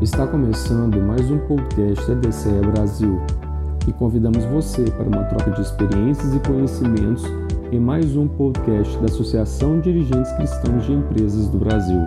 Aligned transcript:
Está 0.00 0.28
começando 0.28 1.00
mais 1.00 1.28
um 1.28 1.38
podcast 1.38 2.06
da 2.06 2.14
DCE 2.14 2.60
Brasil 2.72 3.20
e 3.84 3.92
convidamos 3.92 4.44
você 4.44 4.84
para 4.92 5.08
uma 5.08 5.24
troca 5.24 5.50
de 5.50 5.60
experiências 5.60 6.32
e 6.36 6.38
conhecimentos 6.38 7.24
em 7.72 7.80
mais 7.80 8.16
um 8.16 8.28
podcast 8.28 8.96
da 8.98 9.06
Associação 9.06 9.80
Dirigentes 9.80 10.30
Cristãos 10.34 10.86
de 10.86 10.92
Empresas 10.92 11.48
do 11.48 11.58
Brasil. 11.58 12.00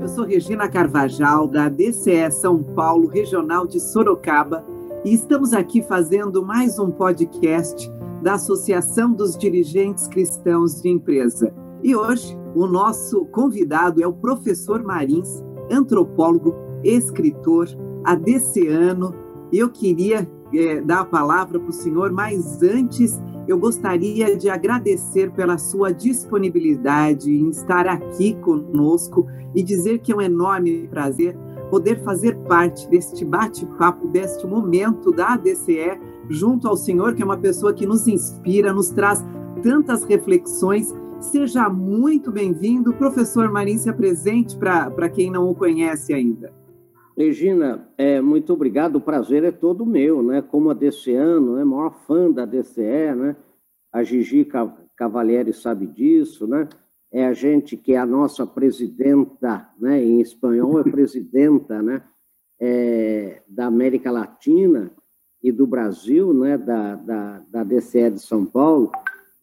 Eu 0.00 0.06
sou 0.06 0.24
Regina 0.24 0.68
Carvajal, 0.68 1.48
da 1.48 1.68
DCE 1.68 2.30
São 2.30 2.62
Paulo, 2.62 3.08
Regional 3.08 3.66
de 3.66 3.80
Sorocaba, 3.80 4.64
e 5.04 5.12
estamos 5.12 5.52
aqui 5.52 5.82
fazendo 5.82 6.46
mais 6.46 6.78
um 6.78 6.92
podcast 6.92 7.90
da 8.22 8.34
Associação 8.34 9.12
dos 9.12 9.36
Dirigentes 9.36 10.06
Cristãos 10.06 10.80
de 10.80 10.88
Empresa. 10.88 11.52
E 11.82 11.96
hoje 11.96 12.38
o 12.58 12.66
nosso 12.66 13.24
convidado 13.26 14.02
é 14.02 14.06
o 14.06 14.12
professor 14.12 14.82
Marins, 14.82 15.44
antropólogo, 15.70 16.56
escritor, 16.82 17.68
adeciano. 18.04 19.14
Eu 19.52 19.70
queria 19.70 20.28
é, 20.52 20.80
dar 20.80 21.02
a 21.02 21.04
palavra 21.04 21.60
para 21.60 21.68
o 21.68 21.72
senhor, 21.72 22.10
mas 22.10 22.60
antes 22.60 23.16
eu 23.46 23.56
gostaria 23.56 24.36
de 24.36 24.50
agradecer 24.50 25.30
pela 25.30 25.56
sua 25.56 25.92
disponibilidade 25.92 27.30
em 27.30 27.48
estar 27.48 27.86
aqui 27.86 28.34
conosco 28.40 29.28
e 29.54 29.62
dizer 29.62 30.00
que 30.00 30.10
é 30.10 30.16
um 30.16 30.20
enorme 30.20 30.88
prazer 30.88 31.38
poder 31.70 32.02
fazer 32.02 32.36
parte 32.48 32.88
deste 32.88 33.24
bate-papo, 33.24 34.08
deste 34.08 34.44
momento 34.48 35.12
da 35.12 35.34
ADCE, 35.34 36.00
junto 36.28 36.66
ao 36.66 36.76
senhor, 36.76 37.14
que 37.14 37.22
é 37.22 37.24
uma 37.24 37.36
pessoa 37.36 37.72
que 37.72 37.86
nos 37.86 38.08
inspira, 38.08 38.72
nos 38.72 38.90
traz 38.90 39.24
tantas 39.62 40.02
reflexões 40.02 40.92
Seja 41.20 41.68
muito 41.68 42.30
bem-vindo. 42.30 42.94
Professor 42.94 43.50
Marim, 43.50 43.76
se 43.76 43.90
apresente 43.90 44.56
para 44.56 45.08
quem 45.08 45.30
não 45.30 45.50
o 45.50 45.54
conhece 45.54 46.14
ainda. 46.14 46.52
Regina, 47.16 47.88
é, 47.98 48.20
muito 48.20 48.52
obrigado. 48.52 48.96
O 48.96 49.00
prazer 49.00 49.42
é 49.42 49.50
todo 49.50 49.84
meu, 49.84 50.22
né? 50.22 50.40
Como 50.40 50.70
ADCano, 50.70 51.56
né? 51.56 51.64
maior 51.64 51.90
fã 52.06 52.30
da 52.30 52.44
DCE, 52.44 53.14
né? 53.16 53.36
A 53.92 54.04
Gigi 54.04 54.46
Cavalieri 54.96 55.52
sabe 55.52 55.88
disso, 55.88 56.46
né? 56.46 56.68
É 57.10 57.26
a 57.26 57.32
gente 57.32 57.76
que 57.76 57.94
é 57.94 57.98
a 57.98 58.06
nossa 58.06 58.46
presidenta, 58.46 59.68
né? 59.76 60.02
Em 60.02 60.20
espanhol 60.20 60.78
é 60.78 60.84
presidenta, 60.84 61.82
né? 61.82 62.00
É, 62.60 63.42
da 63.48 63.66
América 63.66 64.12
Latina 64.12 64.92
e 65.42 65.50
do 65.50 65.66
Brasil, 65.66 66.32
né? 66.32 66.56
Da, 66.56 66.94
da, 66.94 67.42
da 67.50 67.64
DCE 67.64 68.10
de 68.10 68.20
São 68.20 68.46
Paulo. 68.46 68.92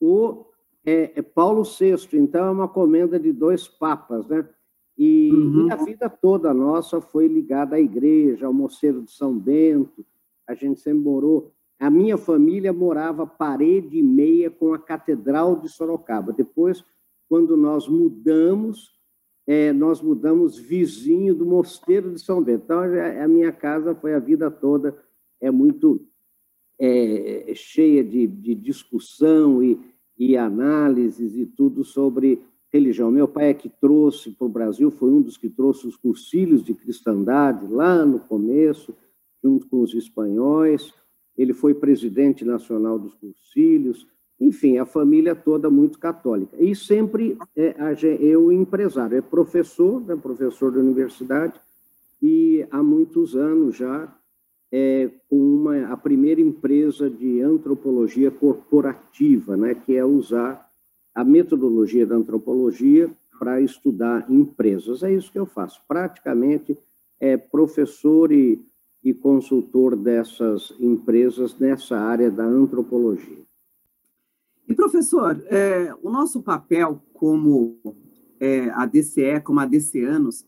o 0.00 0.46
é, 0.84 1.12
é 1.16 1.22
Paulo 1.22 1.64
VI. 1.64 1.96
Então, 2.12 2.46
é 2.46 2.50
uma 2.50 2.68
comenda 2.68 3.18
de 3.18 3.32
dois 3.32 3.66
papas, 3.66 4.26
né? 4.28 4.48
E, 4.96 5.30
uhum. 5.32 5.66
e, 5.66 5.72
a 5.72 5.76
vida 5.76 6.08
toda 6.08 6.54
nossa 6.54 7.00
foi 7.00 7.26
ligada 7.26 7.76
à 7.76 7.80
igreja, 7.80 8.46
ao 8.46 8.52
Moceiro 8.52 9.02
de 9.02 9.10
São 9.10 9.36
Bento, 9.36 10.04
a 10.50 10.54
gente 10.54 10.80
sempre 10.80 11.00
morou. 11.00 11.52
A 11.78 11.88
minha 11.88 12.18
família 12.18 12.72
morava 12.72 13.26
parede 13.26 13.98
e 13.98 14.02
meia 14.02 14.50
com 14.50 14.74
a 14.74 14.78
Catedral 14.78 15.60
de 15.60 15.68
Sorocaba. 15.68 16.32
Depois, 16.32 16.84
quando 17.28 17.56
nós 17.56 17.88
mudamos, 17.88 18.90
é, 19.46 19.72
nós 19.72 20.02
mudamos 20.02 20.58
vizinho 20.58 21.34
do 21.34 21.46
Mosteiro 21.46 22.12
de 22.12 22.20
São 22.20 22.42
Bento. 22.42 22.64
Então, 22.64 22.80
a 22.80 23.28
minha 23.28 23.52
casa 23.52 23.94
foi 23.94 24.14
a 24.14 24.18
vida 24.18 24.50
toda 24.50 24.98
é 25.40 25.50
muito 25.50 26.06
é, 26.78 27.52
cheia 27.54 28.04
de, 28.04 28.26
de 28.26 28.54
discussão 28.54 29.62
e, 29.62 29.80
e 30.18 30.36
análises 30.36 31.36
e 31.36 31.46
tudo 31.46 31.84
sobre 31.84 32.42
religião. 32.72 33.10
Meu 33.10 33.26
pai 33.26 33.50
é 33.50 33.54
que 33.54 33.68
trouxe 33.68 34.32
para 34.32 34.46
o 34.46 34.50
Brasil, 34.50 34.90
foi 34.90 35.10
um 35.10 35.22
dos 35.22 35.36
que 35.36 35.48
trouxe 35.48 35.86
os 35.86 35.96
cursilhos 35.96 36.62
de 36.62 36.74
cristandade 36.74 37.66
lá 37.66 38.04
no 38.04 38.20
começo 38.20 38.94
junto 39.42 39.66
com 39.68 39.80
os 39.80 39.94
espanhóis. 39.94 40.92
Ele 41.36 41.52
foi 41.52 41.74
presidente 41.74 42.44
nacional 42.44 42.98
dos 42.98 43.14
cursilhos. 43.14 44.06
Enfim, 44.40 44.78
a 44.78 44.86
família 44.86 45.34
toda 45.34 45.70
muito 45.70 45.98
católica. 45.98 46.56
E 46.58 46.74
sempre 46.74 47.36
é, 47.54 47.74
eu 48.20 48.50
empresário, 48.50 49.18
é 49.18 49.20
professor, 49.20 50.00
né, 50.00 50.16
professor 50.16 50.72
da 50.72 50.80
universidade, 50.80 51.60
e 52.22 52.66
há 52.70 52.82
muitos 52.82 53.36
anos 53.36 53.76
já 53.76 54.14
é, 54.72 55.10
uma, 55.30 55.92
a 55.92 55.96
primeira 55.96 56.40
empresa 56.40 57.10
de 57.10 57.40
antropologia 57.40 58.30
corporativa, 58.30 59.56
né, 59.56 59.74
que 59.74 59.96
é 59.96 60.04
usar 60.04 60.70
a 61.14 61.24
metodologia 61.24 62.06
da 62.06 62.14
antropologia 62.14 63.10
para 63.38 63.60
estudar 63.60 64.30
empresas. 64.30 65.02
É 65.02 65.12
isso 65.12 65.32
que 65.32 65.38
eu 65.38 65.46
faço. 65.46 65.82
Praticamente 65.88 66.78
é 67.18 67.36
professor 67.36 68.30
e 68.32 68.62
e 69.02 69.14
consultor 69.14 69.96
dessas 69.96 70.74
empresas 70.78 71.58
nessa 71.58 71.96
área 71.96 72.30
da 72.30 72.44
antropologia. 72.44 73.42
E, 74.68 74.74
professor, 74.74 75.42
é, 75.46 75.94
o 76.02 76.10
nosso 76.10 76.42
papel 76.42 77.02
como 77.12 77.78
é, 78.38 78.70
a 78.70 78.86
DCE, 78.86 79.40
como 79.42 79.60
ADCanos, 79.60 80.46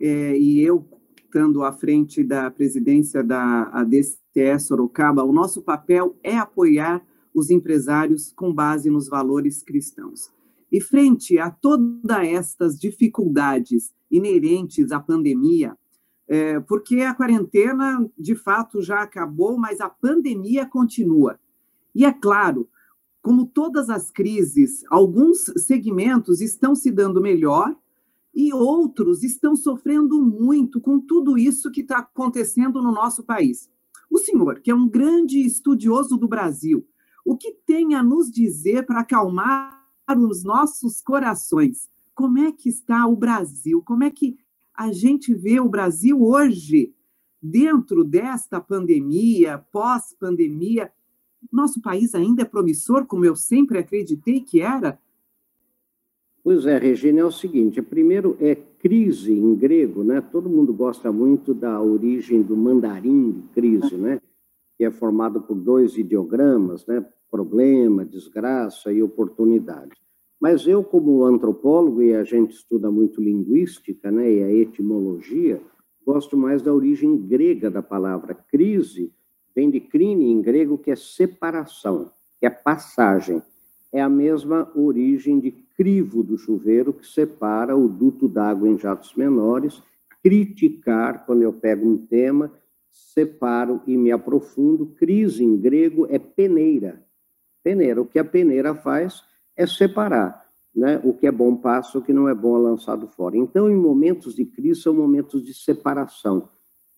é, 0.00 0.36
e 0.36 0.60
eu 0.60 0.84
estando 1.24 1.62
à 1.62 1.72
frente 1.72 2.24
da 2.24 2.50
presidência 2.50 3.22
da 3.22 3.64
ADCE 3.72 4.58
Sorocaba, 4.58 5.22
o 5.22 5.32
nosso 5.32 5.62
papel 5.62 6.16
é 6.24 6.36
apoiar 6.36 7.06
os 7.32 7.50
empresários 7.50 8.32
com 8.32 8.52
base 8.52 8.90
nos 8.90 9.08
valores 9.08 9.62
cristãos. 9.62 10.32
E 10.72 10.80
frente 10.80 11.38
a 11.38 11.50
todas 11.50 12.26
estas 12.26 12.78
dificuldades 12.78 13.92
inerentes 14.10 14.90
à 14.90 14.98
pandemia, 14.98 15.76
é, 16.32 16.60
porque 16.60 17.00
a 17.00 17.12
quarentena, 17.12 18.08
de 18.16 18.36
fato, 18.36 18.80
já 18.80 19.02
acabou, 19.02 19.58
mas 19.58 19.80
a 19.80 19.90
pandemia 19.90 20.64
continua. 20.64 21.40
E 21.92 22.04
é 22.04 22.12
claro, 22.12 22.68
como 23.20 23.44
todas 23.44 23.90
as 23.90 24.12
crises, 24.12 24.84
alguns 24.88 25.46
segmentos 25.56 26.40
estão 26.40 26.72
se 26.72 26.88
dando 26.92 27.20
melhor 27.20 27.76
e 28.32 28.54
outros 28.54 29.24
estão 29.24 29.56
sofrendo 29.56 30.22
muito 30.24 30.80
com 30.80 31.00
tudo 31.00 31.36
isso 31.36 31.68
que 31.68 31.80
está 31.80 31.98
acontecendo 31.98 32.80
no 32.80 32.92
nosso 32.92 33.24
país. 33.24 33.68
O 34.08 34.16
senhor, 34.16 34.60
que 34.60 34.70
é 34.70 34.74
um 34.74 34.88
grande 34.88 35.44
estudioso 35.44 36.16
do 36.16 36.28
Brasil, 36.28 36.86
o 37.24 37.36
que 37.36 37.50
tem 37.66 37.96
a 37.96 38.04
nos 38.04 38.30
dizer 38.30 38.86
para 38.86 39.00
acalmar 39.00 39.84
os 40.16 40.44
nossos 40.44 41.02
corações? 41.02 41.88
Como 42.14 42.38
é 42.38 42.52
que 42.52 42.68
está 42.68 43.04
o 43.08 43.16
Brasil? 43.16 43.82
Como 43.82 44.04
é 44.04 44.10
que 44.10 44.38
a 44.80 44.92
gente 44.92 45.34
vê 45.34 45.60
o 45.60 45.68
Brasil 45.68 46.22
hoje, 46.22 46.94
dentro 47.42 48.02
desta 48.02 48.58
pandemia, 48.58 49.58
pós-pandemia, 49.70 50.90
nosso 51.52 51.82
país 51.82 52.14
ainda 52.14 52.40
é 52.40 52.44
promissor, 52.46 53.04
como 53.04 53.26
eu 53.26 53.36
sempre 53.36 53.76
acreditei 53.76 54.40
que 54.40 54.62
era? 54.62 54.98
Pois 56.42 56.64
é, 56.64 56.78
Regina, 56.78 57.20
é 57.20 57.24
o 57.26 57.30
seguinte: 57.30 57.82
primeiro 57.82 58.38
é 58.40 58.54
crise 58.54 59.34
em 59.34 59.54
grego, 59.54 60.02
né? 60.02 60.22
Todo 60.22 60.48
mundo 60.48 60.72
gosta 60.72 61.12
muito 61.12 61.52
da 61.52 61.78
origem 61.78 62.40
do 62.40 62.56
mandarim 62.56 63.44
crise, 63.52 63.98
né? 63.98 64.18
Que 64.78 64.84
é 64.86 64.90
formado 64.90 65.42
por 65.42 65.56
dois 65.56 65.98
ideogramas, 65.98 66.86
né? 66.86 67.04
Problema, 67.30 68.02
desgraça 68.02 68.90
e 68.90 69.02
oportunidade. 69.02 69.92
Mas 70.40 70.66
eu, 70.66 70.82
como 70.82 71.24
antropólogo, 71.24 72.02
e 72.02 72.14
a 72.14 72.24
gente 72.24 72.54
estuda 72.54 72.90
muito 72.90 73.20
linguística 73.20 74.10
né, 74.10 74.32
e 74.32 74.42
a 74.42 74.50
etimologia, 74.50 75.60
gosto 76.04 76.34
mais 76.34 76.62
da 76.62 76.72
origem 76.72 77.14
grega 77.18 77.70
da 77.70 77.82
palavra. 77.82 78.34
Crise 78.34 79.12
vem 79.54 79.70
de 79.70 79.80
crine, 79.80 80.30
em 80.30 80.40
grego, 80.40 80.78
que 80.78 80.90
é 80.90 80.96
separação, 80.96 82.10
que 82.38 82.46
é 82.46 82.50
passagem. 82.50 83.42
é 83.92 84.00
a 84.00 84.08
mesma 84.08 84.70
origem 84.74 85.40
de 85.40 85.50
crivo 85.50 86.22
do 86.22 86.38
chuveiro 86.38 86.92
que 86.92 87.06
separa 87.06 87.76
o 87.76 87.88
duto 87.88 88.28
d'água 88.28 88.68
em 88.68 88.78
jatos 88.78 89.14
menores. 89.16 89.82
Criticar, 90.22 91.26
quando 91.26 91.42
eu 91.42 91.52
pego 91.52 91.88
um 91.88 91.96
tema, 91.98 92.52
separo 92.88 93.82
e 93.86 93.96
me 93.96 94.12
aprofundo. 94.12 94.86
Crise 94.86 95.44
em 95.44 95.56
grego 95.56 96.06
é 96.08 96.18
peneira. 96.18 97.04
Peneira. 97.64 98.00
O 98.00 98.06
que 98.06 98.18
a 98.18 98.24
peneira 98.24 98.74
faz 98.74 99.24
é 99.56 99.66
separar. 99.66 100.44
Né? 100.74 101.00
O 101.04 101.12
que 101.12 101.26
é 101.26 101.32
bom 101.32 101.56
passa, 101.56 101.98
o 101.98 102.02
que 102.02 102.12
não 102.12 102.28
é 102.28 102.34
bom 102.34 102.56
é 102.56 102.60
lançado 102.60 103.08
fora. 103.08 103.36
Então, 103.36 103.70
em 103.70 103.76
momentos 103.76 104.34
de 104.34 104.44
crise, 104.44 104.82
são 104.82 104.94
momentos 104.94 105.44
de 105.44 105.52
separação. 105.52 106.48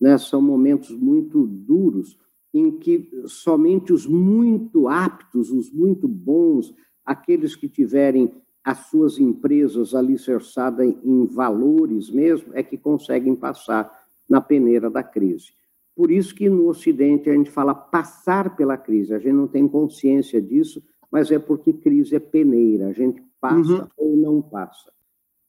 Né? 0.01 0.19
São 0.19 0.43
momentos 0.43 0.91
muito 0.91 1.47
duros, 1.47 2.19
em 2.53 2.71
que 2.71 3.11
somente 3.27 3.93
os 3.93 4.07
muito 4.07 4.89
aptos, 4.89 5.51
os 5.51 5.73
muito 5.73 6.07
bons, 6.07 6.75
aqueles 7.05 7.57
que 7.57 7.69
tiverem 7.69 8.31
as 8.63 8.91
suas 8.91 9.19
empresas 9.19 9.95
alicerçadas 9.95 10.95
em 11.03 11.27
valores 11.27 12.11
mesmo, 12.11 12.53
é 12.53 12.63
que 12.63 12.77
conseguem 12.77 13.35
passar 13.35 13.91
na 14.29 14.41
peneira 14.41 14.89
da 14.89 15.03
crise. 15.03 15.53
Por 15.97 16.11
isso 16.11 16.35
que 16.35 16.49
no 16.49 16.69
Ocidente 16.69 17.29
a 17.29 17.35
gente 17.35 17.51
fala 17.51 17.75
passar 17.75 18.57
pela 18.57 18.77
crise, 18.77 19.15
a 19.15 19.19
gente 19.19 19.33
não 19.33 19.49
tem 19.49 19.67
consciência 19.67 20.41
disso, 20.41 20.83
mas 21.13 21.31
é 21.31 21.39
porque 21.39 21.75
crise 21.75 22.17
é 22.17 22.19
peneira, 22.19 22.89
a 22.89 22.93
gente 22.93 23.23
passa 23.39 23.83
uhum. 23.83 23.89
ou 23.99 24.17
não 24.17 24.41
passa. 24.41 24.91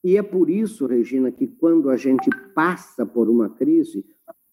E 0.03 0.17
é 0.17 0.21
por 0.21 0.49
isso, 0.49 0.85
Regina, 0.85 1.31
que 1.31 1.47
quando 1.47 1.89
a 1.89 1.95
gente 1.95 2.29
passa 2.53 3.05
por 3.05 3.29
uma 3.29 3.49
crise, 3.49 4.05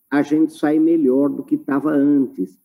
a 0.09 0.23
gente 0.23 0.53
sai 0.53 0.79
melhor 0.79 1.29
do 1.29 1.43
que 1.43 1.57
estava 1.57 1.91
antes. 1.91 2.57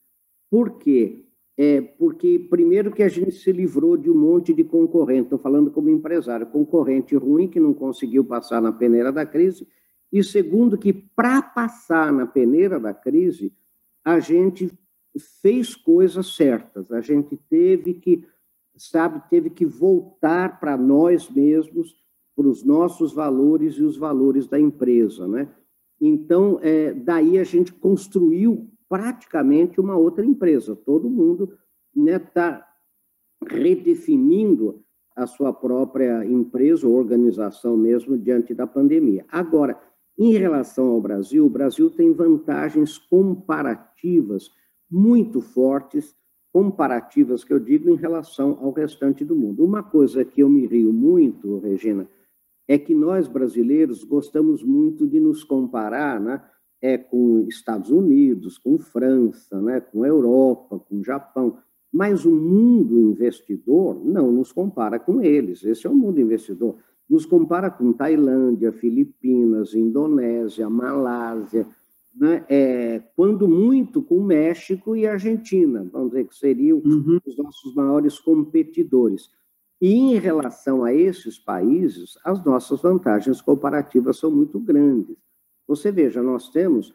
Por 0.52 0.78
quê? 0.78 1.26
É 1.58 1.82
porque, 1.82 2.38
primeiro, 2.38 2.92
que 2.92 3.02
a 3.02 3.08
gente 3.08 3.32
se 3.32 3.52
livrou 3.52 3.98
de 3.98 4.12
um 4.12 4.16
monte 4.16 4.54
de 4.54 4.64
concorrente, 4.64 5.24
estou 5.24 5.40
falando 5.40 5.72
como 5.72 5.90
empresário, 5.90 6.46
concorrente 6.46 7.16
ruim 7.16 7.48
que 7.48 7.60
não 7.60 7.74
conseguiu 7.74 8.24
passar 8.24 8.62
na 8.62 8.72
peneira 8.72 9.12
da 9.12 9.26
crise, 9.26 9.68
e 10.12 10.24
segundo, 10.24 10.78
que 10.78 10.94
para 10.94 11.42
passar 11.42 12.14
na 12.14 12.28
peneira 12.28 12.80
da 12.80 12.94
crise, 12.94 13.54
a 14.04 14.20
gente 14.20 14.70
fez 15.42 15.76
coisas 15.76 16.36
certas, 16.36 16.92
a 16.92 17.02
gente 17.02 17.38
teve 17.50 17.96
que, 17.96 18.26
sabe, 18.78 19.22
teve 19.30 19.50
que 19.50 19.66
voltar 19.66 20.60
para 20.60 20.78
nós 20.78 21.30
mesmos, 21.30 21.96
para 22.36 22.48
os 22.48 22.64
nossos 22.64 23.14
valores 23.14 23.76
e 23.76 23.84
os 23.84 23.98
valores 23.98 24.48
da 24.48 24.60
empresa, 24.60 25.28
né? 25.28 25.50
Então, 26.00 26.60
é, 26.62 26.94
daí 26.94 27.40
a 27.40 27.44
gente 27.44 27.74
construiu 27.74 28.70
praticamente 28.90 29.80
uma 29.80 29.96
outra 29.96 30.26
empresa. 30.26 30.76
Todo 30.76 31.10
mundo 31.10 31.58
está 31.96 32.02
né, 32.04 32.20
tá 32.20 32.68
redefinindo 33.48 34.84
a 35.16 35.26
sua 35.26 35.54
própria 35.54 36.26
empresa 36.26 36.88
ou 36.88 36.96
organização 36.96 37.78
mesmo 37.78 38.18
diante 38.18 38.54
da 38.54 38.68
pandemia. 38.68 39.26
Agora, 39.30 39.80
em 40.18 40.34
relação 40.34 40.90
ao 40.90 41.02
Brasil, 41.02 41.46
o 41.46 41.50
Brasil 41.50 41.90
tem 41.90 42.14
vantagens 42.14 42.98
comparativas 42.98 44.50
muito 44.90 45.42
fortes, 45.42 46.16
comparativas 46.56 47.44
que 47.44 47.52
eu 47.52 47.60
digo 47.60 47.90
em 47.90 47.98
relação 47.98 48.58
ao 48.62 48.72
restante 48.72 49.26
do 49.26 49.36
mundo. 49.36 49.62
Uma 49.62 49.84
coisa 49.84 50.24
que 50.24 50.40
eu 50.40 50.48
me 50.48 50.66
rio 50.66 50.94
muito, 50.94 51.60
Regina, 51.60 52.08
é 52.66 52.78
que 52.78 52.96
nós 52.96 53.28
brasileiros 53.28 54.06
gostamos 54.06 54.64
muito 54.64 55.06
de 55.06 55.20
nos 55.20 55.44
comparar, 55.44 56.18
né, 56.18 56.42
é 56.82 56.98
com 56.98 57.42
Estados 57.50 57.92
Unidos, 57.92 58.58
com 58.58 58.78
França, 58.78 59.62
né, 59.62 59.82
com 59.82 60.06
Europa, 60.06 60.80
com 60.80 61.04
Japão, 61.04 61.58
mas 61.92 62.24
o 62.24 62.32
mundo 62.32 63.02
investidor 63.02 64.02
não 64.06 64.32
nos 64.32 64.54
compara 64.54 64.98
com 64.98 65.22
eles. 65.22 65.62
Esse 65.66 65.86
é 65.86 65.90
o 65.90 65.94
mundo 65.94 66.22
investidor 66.22 66.78
nos 67.10 67.26
compara 67.26 67.70
com 67.70 67.92
Tailândia, 67.92 68.72
Filipinas, 68.72 69.74
Indonésia, 69.74 70.70
Malásia, 70.70 71.68
né? 72.16 72.46
é, 72.48 73.00
quando 73.16 73.48
muito 73.48 74.02
com 74.02 74.24
México 74.24 74.96
e 74.96 75.06
Argentina, 75.06 75.88
vamos 75.92 76.12
dizer 76.12 76.28
que 76.28 76.36
seriam 76.36 76.78
uhum. 76.78 77.20
os 77.26 77.38
nossos 77.38 77.76
maiores 77.76 78.20
competidores. 78.20 79.30
E 79.82 79.94
em 79.94 80.18
relação 80.18 80.84
a 80.84 80.94
esses 80.94 81.38
países, 81.38 82.18
as 82.24 82.44
nossas 82.44 82.82
vantagens 82.82 83.42
comparativas 83.42 84.18
são 84.18 84.32
muito 84.32 84.60
grandes. 84.60 85.18
Você 85.68 85.92
veja, 85.92 86.24
nós 86.24 86.50
temos 86.50 86.94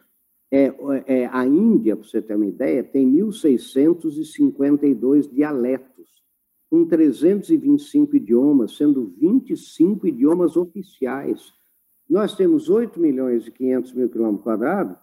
é, 0.51 0.73
é, 1.05 1.27
a 1.27 1.45
Índia, 1.45 1.95
para 1.95 2.05
você 2.05 2.19
ter 2.21 2.35
uma 2.35 2.47
ideia, 2.47 2.83
tem 2.83 3.09
1.652 3.09 5.31
dialetos 5.31 6.21
com 6.69 6.85
325 6.85 8.15
idiomas, 8.15 8.75
sendo 8.75 9.13
25 9.17 10.07
idiomas 10.07 10.57
oficiais. 10.57 11.53
Nós 12.09 12.35
temos 12.35 12.69
8 12.69 12.99
milhões 12.99 13.47
e 13.47 13.51
500 13.51 13.93
mil 13.93 14.09
quilômetros 14.09 14.43
quadrados, 14.43 14.97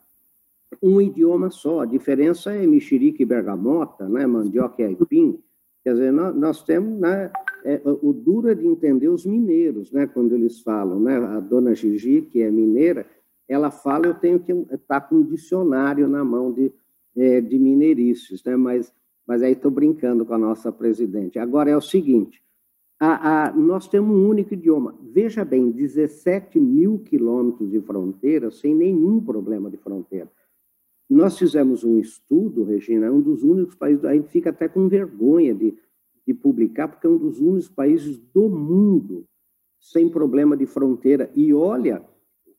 um 0.82 1.00
idioma 1.00 1.50
só. 1.50 1.80
A 1.80 1.86
diferença 1.86 2.52
é 2.52 2.66
mexerica 2.66 3.22
e 3.22 3.26
bergamota, 3.26 4.08
né? 4.08 4.26
mandioca 4.26 4.82
e 4.82 4.84
aipim. 4.84 5.38
Quer 5.84 5.92
dizer, 5.92 6.12
nós, 6.12 6.34
nós 6.34 6.62
temos 6.62 6.98
né, 6.98 7.30
é, 7.64 7.80
o 7.84 8.12
duro 8.12 8.48
é 8.48 8.54
de 8.54 8.66
entender 8.66 9.08
os 9.08 9.24
mineiros, 9.24 9.90
né, 9.92 10.06
quando 10.06 10.34
eles 10.34 10.60
falam. 10.60 11.00
Né? 11.00 11.16
A 11.16 11.40
dona 11.40 11.74
Gigi, 11.74 12.22
que 12.22 12.42
é 12.42 12.50
mineira, 12.50 13.06
ela 13.48 13.70
fala, 13.70 14.06
eu 14.06 14.14
tenho 14.14 14.40
que 14.40 14.52
estar 14.52 14.78
tá 14.86 15.00
com 15.00 15.16
um 15.16 15.24
dicionário 15.24 16.06
na 16.06 16.24
mão 16.24 16.52
de, 16.52 16.72
é, 17.16 17.40
de 17.40 17.58
mineirices, 17.58 18.42
né? 18.44 18.56
mas 18.56 18.92
mas 19.28 19.42
aí 19.42 19.52
estou 19.52 19.70
brincando 19.70 20.24
com 20.24 20.32
a 20.32 20.38
nossa 20.38 20.72
presidente. 20.72 21.38
Agora 21.38 21.68
é 21.70 21.76
o 21.76 21.82
seguinte: 21.82 22.42
a, 22.98 23.48
a, 23.48 23.52
nós 23.52 23.86
temos 23.86 24.16
um 24.16 24.26
único 24.26 24.54
idioma. 24.54 24.98
Veja 25.02 25.44
bem, 25.44 25.70
17 25.70 26.58
mil 26.58 27.00
quilômetros 27.00 27.70
de 27.70 27.78
fronteira 27.82 28.50
sem 28.50 28.74
nenhum 28.74 29.20
problema 29.20 29.70
de 29.70 29.76
fronteira. 29.76 30.30
Nós 31.08 31.38
fizemos 31.38 31.84
um 31.84 31.98
estudo, 31.98 32.64
Regina, 32.64 33.06
é 33.06 33.10
um 33.10 33.20
dos 33.20 33.42
únicos 33.42 33.74
países, 33.74 34.04
a 34.04 34.14
gente 34.14 34.28
fica 34.28 34.50
até 34.50 34.68
com 34.68 34.88
vergonha 34.88 35.54
de, 35.54 35.74
de 36.26 36.34
publicar, 36.34 36.88
porque 36.88 37.06
é 37.06 37.10
um 37.10 37.16
dos 37.16 37.40
únicos 37.40 37.68
países 37.68 38.18
do 38.18 38.48
mundo 38.48 39.24
sem 39.80 40.08
problema 40.08 40.56
de 40.56 40.66
fronteira. 40.66 41.30
E 41.34 41.54
olha, 41.54 42.04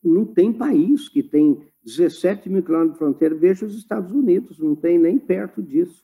não 0.04 0.26
tem 0.26 0.52
país 0.52 1.08
que 1.10 1.22
tem 1.22 1.62
17 1.84 2.50
mil 2.50 2.64
quilômetros 2.64 2.94
de 2.94 3.00
fronteira, 3.00 3.36
veja 3.36 3.66
os 3.66 3.76
Estados 3.76 4.12
Unidos, 4.12 4.60
não 4.60 4.76
tem 4.76 4.98
nem 4.98 5.18
perto 5.18 5.62
disso. 5.62 6.04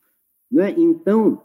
Né? 0.51 0.74
Então, 0.77 1.42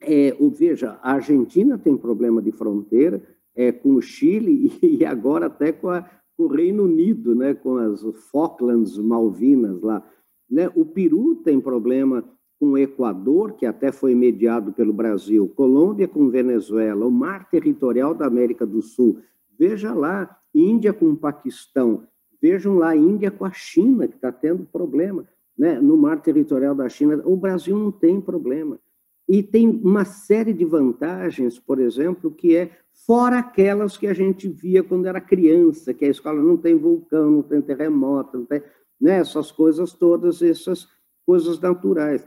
é, 0.00 0.36
veja, 0.52 0.98
a 1.02 1.12
Argentina 1.12 1.78
tem 1.78 1.96
problema 1.96 2.42
de 2.42 2.52
fronteira 2.52 3.22
é, 3.54 3.72
com 3.72 3.94
o 3.94 4.02
Chile 4.02 4.72
e 4.82 5.04
agora 5.04 5.46
até 5.46 5.72
com, 5.72 5.88
a, 5.88 6.02
com, 6.36 6.44
o 6.44 6.48
Reino 6.48 6.84
Unido, 6.84 7.34
né? 7.34 7.54
com 7.54 7.76
as 7.76 8.02
Falklands, 8.30 8.98
Malvinas 8.98 9.80
lá. 9.80 10.06
Né? 10.50 10.70
O 10.74 10.84
Peru 10.84 11.36
tem 11.36 11.60
problema 11.60 12.24
com 12.58 12.72
o 12.72 12.78
Equador, 12.78 13.52
que 13.52 13.66
até 13.66 13.90
foi 13.90 14.14
mediado 14.14 14.72
pelo 14.72 14.92
Brasil, 14.92 15.48
Colômbia 15.54 16.08
com 16.08 16.30
Venezuela, 16.30 17.06
o 17.06 17.10
mar 17.10 17.48
territorial 17.50 18.14
da 18.14 18.26
América 18.26 18.64
do 18.64 18.80
Sul. 18.80 19.18
Veja 19.58 19.92
lá, 19.92 20.38
Índia 20.54 20.92
com 20.92 21.10
o 21.10 21.16
Paquistão, 21.16 22.04
vejam 22.40 22.76
lá, 22.76 22.94
Índia 22.94 23.30
com 23.30 23.44
a 23.44 23.50
China, 23.50 24.06
que 24.06 24.14
está 24.14 24.30
tendo 24.30 24.64
problema 24.64 25.26
né, 25.56 25.80
no 25.80 25.96
mar 25.96 26.20
territorial 26.20 26.74
da 26.74 26.88
China, 26.88 27.22
o 27.24 27.36
Brasil 27.36 27.76
não 27.78 27.90
tem 27.90 28.20
problema. 28.20 28.78
E 29.28 29.42
tem 29.42 29.68
uma 29.68 30.04
série 30.04 30.52
de 30.52 30.64
vantagens, 30.64 31.58
por 31.58 31.80
exemplo, 31.80 32.30
que 32.30 32.54
é 32.56 32.70
fora 33.06 33.38
aquelas 33.38 33.96
que 33.96 34.06
a 34.06 34.12
gente 34.12 34.48
via 34.48 34.82
quando 34.82 35.06
era 35.06 35.20
criança, 35.20 35.94
que 35.94 36.04
a 36.04 36.10
escola 36.10 36.42
não 36.42 36.56
tem 36.56 36.76
vulcão, 36.76 37.30
não 37.30 37.42
tem 37.42 37.62
terremoto, 37.62 38.38
não 38.38 38.44
tem 38.44 38.62
né, 39.04 39.18
essas 39.18 39.52
coisas 39.52 39.92
todas, 39.92 40.40
essas 40.40 40.88
coisas 41.26 41.60
naturais. 41.60 42.26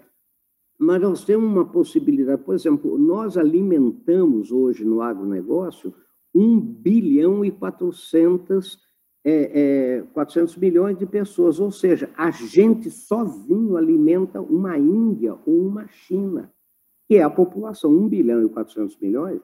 Mas 0.77 1.01
nós 1.01 1.25
temos 1.25 1.49
uma 1.49 1.65
possibilidade, 1.65 2.43
por 2.43 2.53
exemplo, 2.53 2.99
nós 2.99 3.35
alimentamos 3.35 4.51
hoje 4.51 4.85
no 4.85 5.01
agronegócio 5.01 5.91
1 6.35 6.59
bilhão 6.59 7.43
e 7.43 7.49
400 7.49 8.85
é, 9.25 9.97
é, 9.97 10.01
400 10.13 10.55
milhões 10.57 10.97
de 10.97 11.05
pessoas, 11.07 11.59
ou 11.59 11.71
seja, 11.71 12.11
a 12.15 12.29
gente 12.29 12.91
sozinho 12.91 13.75
alimenta 13.75 14.39
uma 14.39 14.77
Índia 14.77 15.35
ou 15.47 15.67
uma 15.67 15.87
China, 15.87 16.53
que 17.07 17.15
é 17.15 17.23
a 17.23 17.29
população, 17.29 17.91
1 17.91 18.07
bilhão 18.07 18.45
e 18.45 18.49
400 18.49 18.97
milhões, 18.99 19.41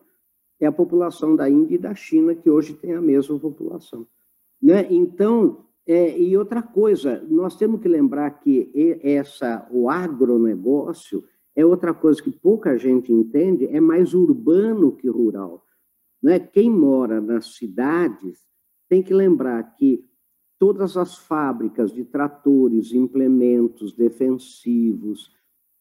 é 0.62 0.68
a 0.68 0.72
população 0.72 1.36
da 1.36 1.50
Índia 1.50 1.75
e 1.75 1.80
da 1.80 1.96
China, 1.96 2.36
que 2.36 2.50
hoje 2.50 2.75
tem 2.75 2.94
a 2.94 3.02
mesma 3.02 3.38
população. 3.40 4.08
Né? 4.62 4.88
Então, 4.90 5.66
é, 5.86 6.18
e 6.18 6.38
outra 6.38 6.62
coisa, 6.62 7.25
nós 7.30 7.58
temos 7.58 7.82
que 7.82 7.88
lembrar 7.88 8.32
que 8.40 8.72
essa, 9.04 9.68
o 9.72 9.90
agronegócio 9.90 11.24
é 11.56 11.66
outra 11.66 11.94
coisa 11.94 12.22
que 12.22 12.32
pouca 12.32 12.78
gente 12.78 13.12
entende, 13.12 13.68
é 13.68 13.80
mais 13.80 14.13
urbano 14.13 14.96
que 14.96 15.08
rural. 15.08 15.66
Né? 16.22 16.40
Quem 16.40 16.70
mora 16.70 17.20
nas 17.20 17.56
cidades 17.56 18.40
tem 18.90 19.04
que 19.04 19.13
lembrar 19.13 19.75
que 19.75 20.06
todas 20.58 20.96
as 20.96 21.18
fábricas 21.18 21.92
de 21.92 22.06
tratores, 22.06 22.94
implementos 22.94 23.94
defensivos, 23.94 25.30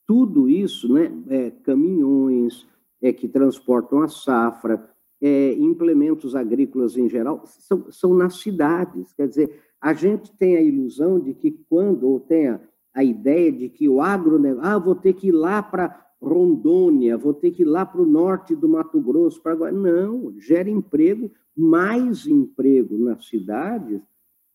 tudo 0.07 0.49
isso, 0.49 0.93
né, 0.93 1.13
é, 1.29 1.51
caminhões, 1.51 2.67
é, 3.01 3.13
que 3.13 3.29
transportam 3.29 4.03
a 4.03 4.09
safra, 4.09 4.91
é, 5.21 5.53
implementos 5.55 6.35
agrícolas 6.35 6.97
em 6.97 7.09
geral, 7.09 7.43
são, 7.47 7.91
são 7.93 8.13
nas 8.13 8.41
cidades. 8.41 9.13
Quer 9.13 9.29
dizer, 9.29 9.63
a 9.83 9.93
gente 9.93 10.31
tem 10.37 10.57
a 10.57 10.63
ilusão 10.63 11.19
de 11.19 11.35
que 11.35 11.51
quando, 11.69 12.09
ou 12.09 12.21
tem 12.21 12.47
a, 12.47 12.61
a 12.95 13.03
ideia 13.03 13.51
de 13.51 13.69
que 13.69 13.89
o 13.89 14.01
agronegócio, 14.01 14.65
ah, 14.65 14.79
vou 14.79 14.95
ter 14.95 15.13
que 15.13 15.29
ir 15.29 15.33
lá 15.33 15.61
para 15.61 16.07
Rondônia, 16.23 17.19
vou 17.19 17.35
ter 17.35 17.51
que 17.51 17.63
ir 17.63 17.65
lá 17.65 17.85
para 17.85 18.01
o 18.01 18.07
norte 18.07 18.55
do 18.55 18.69
Mato 18.69 19.01
Grosso, 19.01 19.43
para. 19.43 19.73
Não, 19.73 20.33
gera 20.39 20.71
emprego, 20.71 21.33
mais 21.57 22.29
emprego 22.29 22.97
nas 22.97 23.27
cidades 23.27 24.01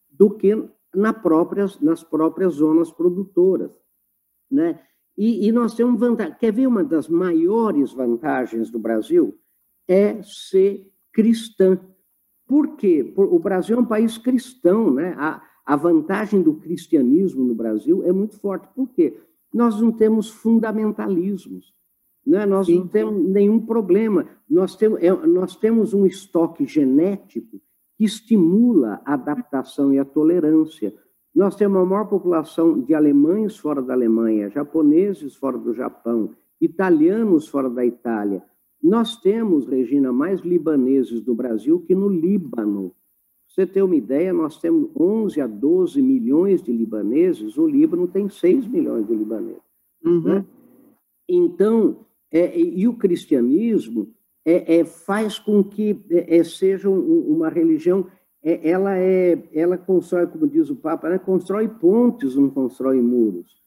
do 0.09 0.31
que 0.31 0.55
na 0.95 1.11
próprias, 1.11 1.77
nas 1.81 2.01
próprias 2.01 2.53
zonas 2.53 2.89
produtoras. 2.89 3.71
Né? 4.49 4.79
E, 5.17 5.45
e 5.45 5.51
nós 5.51 5.75
temos 5.75 5.99
vantagem. 5.99 6.37
Quer 6.39 6.53
ver 6.53 6.67
uma 6.67 6.85
das 6.85 7.09
maiores 7.09 7.91
vantagens 7.91 8.71
do 8.71 8.79
Brasil? 8.79 9.37
É 9.85 10.21
ser 10.23 10.89
cristã. 11.11 11.77
Por 12.47 12.77
quê? 12.77 13.13
O 13.15 13.37
Brasil 13.39 13.77
é 13.77 13.79
um 13.79 13.85
país 13.85 14.17
cristão, 14.17 14.89
né? 14.91 15.13
A, 15.17 15.41
a 15.65 15.75
vantagem 15.75 16.41
do 16.41 16.53
cristianismo 16.53 17.43
no 17.43 17.53
Brasil 17.53 18.01
é 18.05 18.11
muito 18.13 18.39
forte. 18.39 18.69
Por 18.73 18.87
quê? 18.89 19.19
Nós 19.53 19.81
não 19.81 19.91
temos 19.91 20.29
fundamentalismos, 20.29 21.73
né? 22.25 22.45
nós 22.45 22.67
Sim. 22.67 22.79
não 22.79 22.87
temos 22.87 23.29
nenhum 23.29 23.59
problema. 23.59 24.25
Nós 24.49 24.75
temos, 24.77 25.03
é, 25.03 25.11
nós 25.11 25.57
temos 25.57 25.93
um 25.93 26.05
estoque 26.05 26.65
genético 26.65 27.59
que 27.97 28.05
estimula 28.05 29.01
a 29.03 29.15
adaptação 29.15 29.93
e 29.93 29.99
a 29.99 30.05
tolerância. 30.05 30.93
Nós 31.35 31.55
temos 31.55 31.81
a 31.81 31.85
maior 31.85 32.05
população 32.05 32.79
de 32.79 32.93
alemães 32.93 33.57
fora 33.57 33.81
da 33.81 33.93
Alemanha, 33.93 34.49
japoneses 34.49 35.35
fora 35.35 35.57
do 35.57 35.73
Japão, 35.73 36.33
italianos 36.61 37.47
fora 37.47 37.69
da 37.69 37.85
Itália. 37.85 38.41
Nós 38.81 39.17
temos, 39.17 39.67
Regina, 39.67 40.11
mais 40.11 40.41
libaneses 40.41 41.21
do 41.21 41.33
Brasil 41.33 41.79
que 41.79 41.95
no 41.95 42.07
Líbano. 42.07 42.93
Você 43.47 43.65
ter 43.65 43.81
uma 43.81 43.95
ideia, 43.95 44.31
nós 44.33 44.59
temos 44.59 44.89
11 44.95 45.41
a 45.41 45.47
12 45.47 46.01
milhões 46.01 46.61
de 46.61 46.71
libaneses, 46.71 47.57
o 47.57 47.65
Líbano 47.65 48.07
tem 48.07 48.29
6 48.29 48.67
milhões 48.67 49.07
de 49.07 49.15
libaneses. 49.15 49.61
Uhum. 50.03 50.21
Né? 50.21 50.45
Então, 51.27 52.05
é, 52.31 52.59
e 52.59 52.87
o 52.87 52.93
cristianismo 52.93 54.13
é, 54.45 54.79
é, 54.79 54.85
faz 54.85 55.39
com 55.39 55.63
que 55.63 55.99
é, 56.09 56.37
é 56.37 56.43
seja 56.43 56.89
um, 56.89 57.21
uma 57.27 57.49
religião, 57.49 58.07
é, 58.43 58.69
ela, 58.69 58.97
é, 58.97 59.41
ela 59.53 59.77
constrói, 59.77 60.27
como 60.27 60.47
diz 60.47 60.69
o 60.69 60.75
Papa, 60.75 61.07
ela 61.07 61.19
constrói 61.19 61.67
pontes, 61.67 62.35
não 62.35 62.49
constrói 62.49 63.01
muros. 63.01 63.57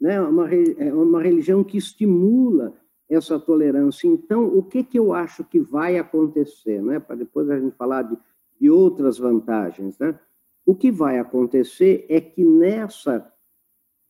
Né? 0.00 0.20
Uma, 0.20 0.48
é 0.54 0.94
uma 0.94 1.22
religião 1.22 1.62
que 1.64 1.76
estimula 1.76 2.74
essa 3.10 3.38
tolerância. 3.38 4.06
Então, 4.06 4.46
o 4.46 4.62
que, 4.62 4.84
que 4.84 4.98
eu 4.98 5.12
acho 5.12 5.42
que 5.42 5.58
vai 5.58 5.98
acontecer? 5.98 6.80
Né? 6.80 7.00
Para 7.00 7.16
depois 7.16 7.50
a 7.50 7.58
gente 7.58 7.76
falar 7.76 8.02
de, 8.02 8.16
de 8.58 8.70
outras 8.70 9.18
vantagens. 9.18 9.98
Né? 9.98 10.18
O 10.64 10.74
que 10.76 10.92
vai 10.92 11.18
acontecer 11.18 12.06
é 12.08 12.20
que 12.20 12.44
nessa, 12.44 13.30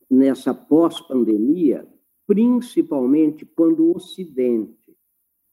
nessa 0.09 0.53
pós-pandemia, 0.53 1.87
principalmente 2.27 3.43
quando 3.43 3.85
o 3.85 3.97
Ocidente 3.97 4.95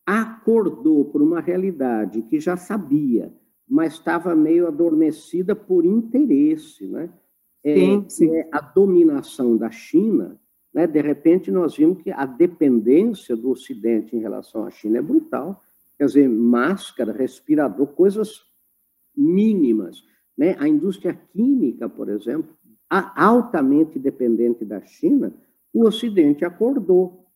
acordou 0.05 1.07
por 1.07 1.23
uma 1.23 1.41
realidade 1.41 2.23
que 2.23 2.39
já 2.39 2.57
sabia, 2.57 3.35
mas 3.67 3.95
estava 3.95 4.35
meio 4.35 4.67
adormecida 4.67 5.55
por 5.55 5.85
interesse, 5.85 6.87
né? 6.87 7.11
É, 7.63 7.75
sim, 7.75 8.05
sim. 8.09 8.37
É 8.37 8.49
a 8.53 8.61
dominação 8.61 9.57
da 9.57 9.71
China, 9.71 10.41
né? 10.73 10.87
De 10.87 11.01
repente 11.01 11.51
nós 11.51 11.77
vimos 11.77 12.03
que 12.03 12.11
a 12.11 12.27
dependência 12.27 13.37
do 13.37 13.51
Ocidente 13.51 14.17
em 14.17 14.21
relação 14.21 14.65
à 14.65 14.71
China 14.71 14.99
é 14.99 15.03
brutal. 15.03 15.63
Quer 15.97 16.07
dizer, 16.07 16.29
máscara, 16.29 17.13
respirador, 17.13 17.89
coisas 17.89 18.43
mínimas, 19.17 20.05
né? 20.37 20.57
A 20.59 20.69
indústria 20.69 21.15
química, 21.33 21.89
por 21.89 22.09
exemplo, 22.09 22.57
altamente 22.89 23.99
dependente 23.99 24.65
da 24.65 24.81
China, 24.81 25.35
o 25.73 25.85
Ocidente 25.85 26.45
acordou. 26.45 27.27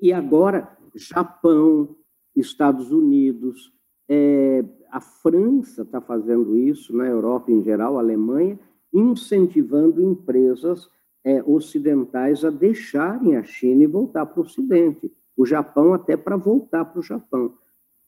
E 0.00 0.12
agora 0.12 0.76
Japão, 0.94 1.96
Estados 2.34 2.90
Unidos, 2.90 3.72
é, 4.08 4.64
a 4.90 5.00
França 5.00 5.82
está 5.82 6.00
fazendo 6.00 6.56
isso, 6.56 6.96
na 6.96 7.06
Europa 7.06 7.50
em 7.50 7.62
geral, 7.62 7.96
a 7.96 8.00
Alemanha, 8.00 8.58
incentivando 8.92 10.02
empresas 10.02 10.88
é, 11.26 11.42
ocidentais 11.44 12.44
a 12.44 12.50
deixarem 12.50 13.36
a 13.36 13.42
China 13.42 13.82
e 13.82 13.86
voltar 13.86 14.24
para 14.24 14.40
o 14.40 14.44
Ocidente. 14.44 15.12
O 15.36 15.44
Japão 15.44 15.92
até 15.92 16.16
para 16.16 16.36
voltar 16.36 16.84
para 16.84 17.00
o 17.00 17.02
Japão. 17.02 17.54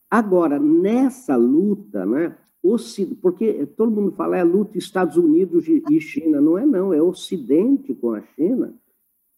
Agora, 0.09 0.59
nessa 0.59 1.35
luta, 1.35 2.07
né, 2.07 2.35
porque 3.21 3.67
todo 3.77 3.91
mundo 3.91 4.13
fala 4.13 4.37
é 4.37 4.45
luta 4.45 4.79
Estados 4.79 5.17
Unidos 5.17 5.67
e 5.69 6.01
China, 6.01 6.41
não 6.41 6.57
é 6.57 6.65
não, 6.65 6.95
é 6.95 7.03
Ocidente 7.03 7.93
com 7.93 8.13
a 8.13 8.23
China, 8.23 8.73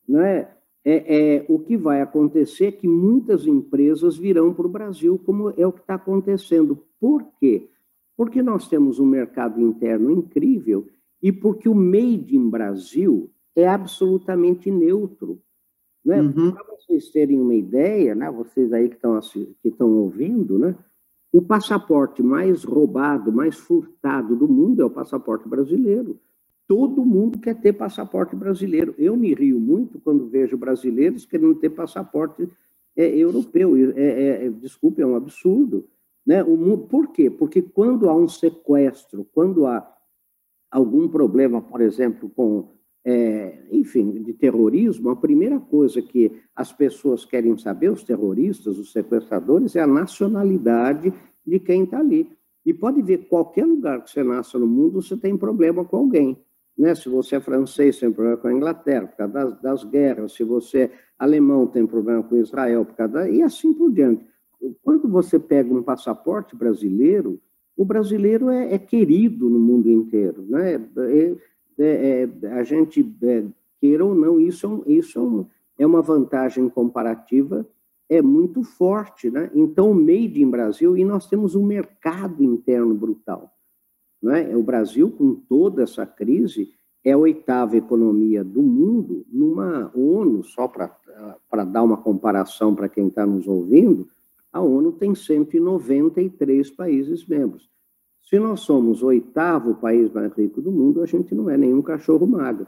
né? 0.06 0.48
é, 0.84 1.38
é, 1.38 1.46
o 1.48 1.58
que 1.58 1.76
vai 1.76 2.00
acontecer 2.00 2.66
é 2.66 2.72
que 2.72 2.88
muitas 2.88 3.46
empresas 3.46 4.16
virão 4.16 4.52
para 4.52 4.66
o 4.66 4.70
Brasil, 4.70 5.20
como 5.24 5.50
é 5.56 5.66
o 5.66 5.72
que 5.72 5.80
está 5.80 5.94
acontecendo. 5.94 6.78
Por 6.98 7.24
quê? 7.38 7.68
Porque 8.16 8.42
nós 8.42 8.68
temos 8.68 8.98
um 8.98 9.06
mercado 9.06 9.60
interno 9.60 10.10
incrível 10.10 10.86
e 11.22 11.30
porque 11.32 11.68
o 11.68 11.74
Made 11.74 12.36
in 12.36 12.48
Brasil 12.48 13.30
é 13.60 13.68
absolutamente 13.68 14.70
neutro. 14.70 15.40
Né? 16.04 16.20
Uhum. 16.20 16.52
Para 16.52 16.64
vocês 16.64 17.10
terem 17.10 17.40
uma 17.40 17.54
ideia, 17.54 18.14
né, 18.14 18.30
vocês 18.30 18.72
aí 18.72 18.88
que 18.88 18.96
estão 18.96 19.18
que 19.20 19.68
estão 19.68 19.90
ouvindo, 19.90 20.58
né, 20.58 20.74
o 21.32 21.42
passaporte 21.42 22.22
mais 22.22 22.64
roubado, 22.64 23.32
mais 23.32 23.56
furtado 23.56 24.34
do 24.34 24.48
mundo 24.48 24.82
é 24.82 24.84
o 24.84 24.90
passaporte 24.90 25.48
brasileiro 25.48 26.18
todo 26.70 27.04
mundo 27.04 27.40
quer 27.40 27.60
ter 27.60 27.72
passaporte 27.72 28.36
brasileiro. 28.36 28.94
Eu 28.96 29.16
me 29.16 29.34
rio 29.34 29.58
muito 29.58 29.98
quando 29.98 30.28
vejo 30.28 30.56
brasileiros 30.56 31.26
querendo 31.26 31.56
ter 31.56 31.70
passaporte 31.70 32.48
é, 32.96 33.08
europeu. 33.08 33.74
É, 33.96 34.00
é, 34.00 34.46
é, 34.46 34.50
desculpe, 34.50 35.02
é 35.02 35.06
um 35.06 35.16
absurdo. 35.16 35.88
Né? 36.24 36.44
O 36.44 36.56
mundo, 36.56 36.86
por 36.86 37.08
quê? 37.08 37.28
Porque 37.28 37.60
quando 37.60 38.08
há 38.08 38.14
um 38.14 38.28
sequestro, 38.28 39.26
quando 39.34 39.66
há 39.66 39.84
algum 40.70 41.08
problema, 41.08 41.60
por 41.60 41.80
exemplo, 41.80 42.30
com, 42.30 42.68
é, 43.04 43.62
enfim, 43.70 44.22
de 44.22 44.32
terrorismo, 44.34 45.10
a 45.10 45.16
primeira 45.16 45.58
coisa 45.58 46.02
que 46.02 46.32
as 46.54 46.72
pessoas 46.72 47.24
querem 47.24 47.56
saber, 47.56 47.90
os 47.90 48.02
terroristas, 48.02 48.78
os 48.78 48.92
sequestradores, 48.92 49.74
é 49.76 49.80
a 49.80 49.86
nacionalidade 49.86 51.12
de 51.46 51.58
quem 51.58 51.84
está 51.84 51.98
ali. 51.98 52.30
E 52.64 52.74
pode 52.74 53.00
ver, 53.00 53.26
qualquer 53.28 53.64
lugar 53.64 54.04
que 54.04 54.10
você 54.10 54.22
nasça 54.22 54.58
no 54.58 54.66
mundo, 54.66 55.00
você 55.00 55.16
tem 55.16 55.36
problema 55.36 55.84
com 55.84 55.96
alguém. 55.96 56.36
Né? 56.76 56.94
Se 56.94 57.08
você 57.08 57.36
é 57.36 57.40
francês, 57.40 57.98
tem 57.98 58.12
problema 58.12 58.36
com 58.36 58.48
a 58.48 58.52
Inglaterra, 58.52 59.06
por 59.06 59.16
causa 59.16 59.32
das, 59.32 59.60
das 59.60 59.84
guerras. 59.84 60.32
Se 60.32 60.44
você 60.44 60.78
é 60.78 60.90
alemão, 61.18 61.66
tem 61.66 61.86
problema 61.86 62.22
com 62.22 62.36
Israel, 62.36 62.84
por 62.84 62.94
causa 62.94 63.12
da... 63.12 63.30
e 63.30 63.42
assim 63.42 63.72
por 63.72 63.90
diante. 63.90 64.24
Quando 64.82 65.08
você 65.08 65.38
pega 65.38 65.72
um 65.72 65.82
passaporte 65.82 66.54
brasileiro, 66.54 67.40
o 67.76 67.84
brasileiro 67.84 68.50
é, 68.50 68.74
é 68.74 68.78
querido 68.78 69.48
no 69.48 69.58
mundo 69.58 69.88
inteiro. 69.88 70.44
Né? 70.48 70.74
É, 70.74 71.36
é, 71.82 72.28
é 72.42 72.52
a 72.52 72.62
gente, 72.62 73.04
é, 73.22 73.44
queira 73.80 74.04
ou 74.04 74.14
não, 74.14 74.40
isso, 74.40 74.84
é 74.86 74.92
isso 74.92 75.46
é 75.78 75.86
uma 75.86 76.02
vantagem 76.02 76.68
comparativa 76.68 77.66
é 78.10 78.20
muito 78.20 78.64
forte. 78.64 79.30
Né? 79.30 79.48
Então, 79.54 79.92
o 79.92 79.94
Made 79.94 80.42
in 80.42 80.50
Brasil, 80.50 80.96
e 80.96 81.04
nós 81.04 81.26
temos 81.28 81.54
um 81.54 81.64
mercado 81.64 82.42
interno 82.42 82.92
brutal. 82.92 83.54
Né? 84.20 84.54
O 84.54 84.62
Brasil, 84.62 85.10
com 85.12 85.34
toda 85.34 85.84
essa 85.84 86.04
crise, 86.04 86.74
é 87.04 87.12
a 87.12 87.18
oitava 87.18 87.76
economia 87.76 88.42
do 88.44 88.60
mundo 88.60 89.24
numa 89.32 89.90
ONU, 89.94 90.42
só 90.42 90.68
para 90.68 91.64
dar 91.64 91.82
uma 91.82 91.96
comparação 91.96 92.74
para 92.74 92.88
quem 92.88 93.06
está 93.06 93.24
nos 93.24 93.46
ouvindo, 93.46 94.08
a 94.52 94.60
ONU 94.60 94.92
tem 94.92 95.14
193 95.14 96.70
países 96.72 97.24
membros. 97.24 97.70
Se 98.30 98.38
nós 98.38 98.60
somos 98.60 99.02
o 99.02 99.06
oitavo 99.06 99.74
país 99.74 100.08
mais 100.12 100.32
rico 100.34 100.62
do 100.62 100.70
mundo, 100.70 101.02
a 101.02 101.06
gente 101.06 101.34
não 101.34 101.50
é 101.50 101.56
nenhum 101.56 101.82
cachorro 101.82 102.28
magro. 102.28 102.64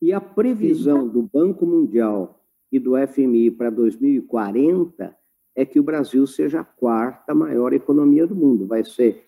E 0.00 0.12
a 0.12 0.20
previsão 0.20 1.08
do 1.08 1.22
Banco 1.22 1.64
Mundial 1.64 2.44
e 2.70 2.78
do 2.78 2.92
FMI 3.08 3.50
para 3.50 3.70
2040 3.70 5.16
é 5.54 5.64
que 5.64 5.80
o 5.80 5.82
Brasil 5.82 6.26
seja 6.26 6.60
a 6.60 6.64
quarta 6.64 7.34
maior 7.34 7.72
economia 7.72 8.26
do 8.26 8.36
mundo. 8.36 8.66
Vai 8.66 8.84
ser 8.84 9.24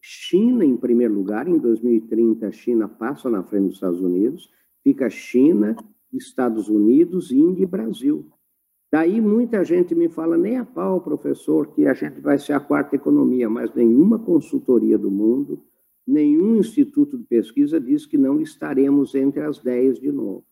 China 0.00 0.64
em 0.64 0.76
primeiro 0.76 1.14
lugar, 1.14 1.48
em 1.48 1.58
2030 1.58 2.46
a 2.46 2.52
China 2.52 2.88
passa 2.88 3.28
na 3.28 3.42
frente 3.42 3.64
dos 3.64 3.74
Estados 3.74 4.00
Unidos, 4.00 4.48
fica 4.84 5.10
China, 5.10 5.74
Estados 6.12 6.68
Unidos, 6.68 7.32
Índia 7.32 7.64
e 7.64 7.66
Brasil. 7.66 8.24
Daí 8.94 9.20
muita 9.20 9.64
gente 9.64 9.92
me 9.92 10.08
fala, 10.08 10.36
nem 10.36 10.56
a 10.56 10.64
pau, 10.64 11.00
professor, 11.00 11.66
que 11.74 11.84
a 11.84 11.94
gente 11.94 12.20
vai 12.20 12.38
ser 12.38 12.52
a 12.52 12.60
quarta 12.60 12.94
economia, 12.94 13.50
mas 13.50 13.74
nenhuma 13.74 14.20
consultoria 14.20 14.96
do 14.96 15.10
mundo, 15.10 15.60
nenhum 16.06 16.54
instituto 16.54 17.18
de 17.18 17.24
pesquisa 17.24 17.80
diz 17.80 18.06
que 18.06 18.16
não 18.16 18.40
estaremos 18.40 19.16
entre 19.16 19.42
as 19.42 19.58
dez 19.58 19.98
de 19.98 20.12
novo, 20.12 20.44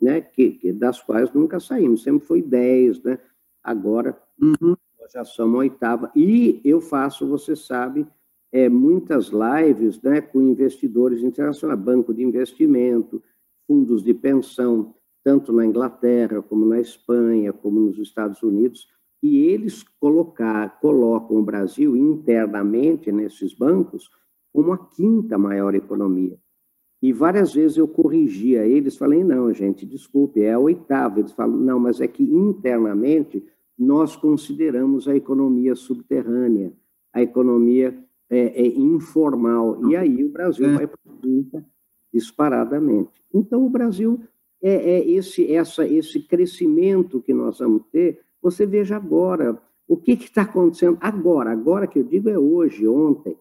né? 0.00 0.22
que, 0.22 0.52
que 0.52 0.72
das 0.72 1.02
quais 1.02 1.30
nunca 1.34 1.60
saímos, 1.60 2.02
sempre 2.02 2.26
foi 2.26 2.40
dez, 2.40 3.02
né? 3.02 3.18
agora 3.62 4.18
uhum. 4.40 4.74
Nós 4.98 5.12
já 5.12 5.22
somos 5.22 5.56
a 5.56 5.58
oitava. 5.58 6.10
E 6.16 6.62
eu 6.64 6.80
faço, 6.80 7.28
você 7.28 7.54
sabe, 7.54 8.06
é, 8.50 8.66
muitas 8.66 9.28
lives 9.28 10.00
né, 10.00 10.22
com 10.22 10.40
investidores 10.40 11.22
internacionais, 11.22 11.78
banco 11.78 12.14
de 12.14 12.22
investimento, 12.22 13.22
fundos 13.66 14.02
de 14.02 14.14
pensão, 14.14 14.94
tanto 15.24 15.52
na 15.52 15.64
Inglaterra, 15.64 16.42
como 16.42 16.66
na 16.66 16.78
Espanha, 16.78 17.52
como 17.52 17.80
nos 17.80 17.98
Estados 17.98 18.42
Unidos, 18.42 18.86
e 19.22 19.38
eles 19.46 19.82
colocar, 19.98 20.78
colocam 20.80 21.38
o 21.38 21.42
Brasil 21.42 21.96
internamente 21.96 23.10
nesses 23.10 23.54
bancos 23.54 24.10
como 24.52 24.72
a 24.72 24.78
quinta 24.78 25.38
maior 25.38 25.74
economia. 25.74 26.38
E 27.02 27.12
várias 27.12 27.52
vezes 27.52 27.76
eu 27.76 27.88
corrigia 27.88 28.66
eles, 28.66 28.96
falei, 28.96 29.24
não, 29.24 29.52
gente, 29.52 29.84
desculpe, 29.84 30.42
é 30.42 30.52
a 30.52 30.58
oitava. 30.58 31.20
Eles 31.20 31.32
falam, 31.32 31.56
não, 31.56 31.78
mas 31.78 32.00
é 32.00 32.06
que 32.06 32.22
internamente 32.22 33.44
nós 33.78 34.14
consideramos 34.14 35.08
a 35.08 35.16
economia 35.16 35.74
subterrânea, 35.74 36.72
a 37.12 37.20
economia 37.22 37.98
é, 38.30 38.62
é 38.62 38.66
informal. 38.66 39.90
E 39.90 39.96
aí 39.96 40.24
o 40.24 40.32
Brasil 40.32 40.66
é. 40.66 40.74
vai 40.74 40.86
para 40.86 40.98
a 41.08 41.20
quinta 41.20 41.66
disparadamente. 42.12 43.22
Então, 43.32 43.66
o 43.66 43.68
Brasil 43.68 44.20
é, 44.64 44.92
é 44.92 45.10
esse, 45.10 45.52
essa, 45.52 45.86
esse 45.86 46.20
crescimento 46.20 47.20
que 47.20 47.34
nós 47.34 47.58
vamos 47.58 47.82
ter. 47.92 48.20
Você 48.40 48.64
veja 48.64 48.96
agora 48.96 49.60
o 49.86 49.94
que 49.94 50.12
está 50.12 50.42
acontecendo 50.42 50.96
agora. 51.02 51.50
Agora 51.50 51.86
que 51.86 51.98
eu 51.98 52.02
digo 52.02 52.30
é 52.30 52.38
hoje, 52.38 52.88
ontem, 52.88 53.36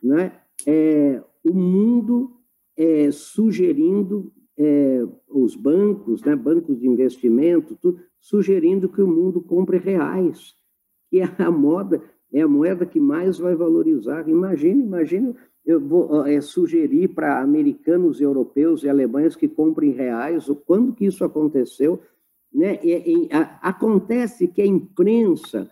né? 0.00 0.32
É, 0.64 1.20
o 1.42 1.52
mundo 1.52 2.36
é, 2.76 3.10
sugerindo 3.10 4.32
é, 4.56 5.04
os 5.28 5.56
bancos, 5.56 6.22
né, 6.22 6.36
bancos 6.36 6.78
de 6.78 6.86
investimento, 6.86 7.76
tudo, 7.80 7.98
sugerindo 8.20 8.88
que 8.88 9.00
o 9.00 9.08
mundo 9.08 9.40
compre 9.40 9.78
reais, 9.78 10.54
que 11.08 11.20
é 11.20 11.28
a 11.38 11.50
moda, 11.50 12.02
é 12.32 12.42
a 12.42 12.48
moeda 12.48 12.86
que 12.86 13.00
mais 13.00 13.38
vai 13.38 13.56
valorizar. 13.56 14.28
Imagine, 14.28 14.84
imagine 14.84 15.34
eu 15.64 15.80
vou 15.80 16.26
é, 16.26 16.40
sugerir 16.40 17.08
para 17.08 17.40
americanos, 17.40 18.20
europeus 18.20 18.82
e 18.82 18.88
alemães 18.88 19.36
que 19.36 19.48
comprem 19.48 19.92
reais, 19.92 20.48
ou 20.48 20.56
quando 20.56 20.92
que 20.92 21.04
isso 21.04 21.24
aconteceu, 21.24 22.00
né? 22.52 22.78
E, 22.82 23.26
e, 23.26 23.28
a, 23.32 23.58
acontece 23.68 24.48
que 24.48 24.60
a 24.60 24.66
imprensa, 24.66 25.70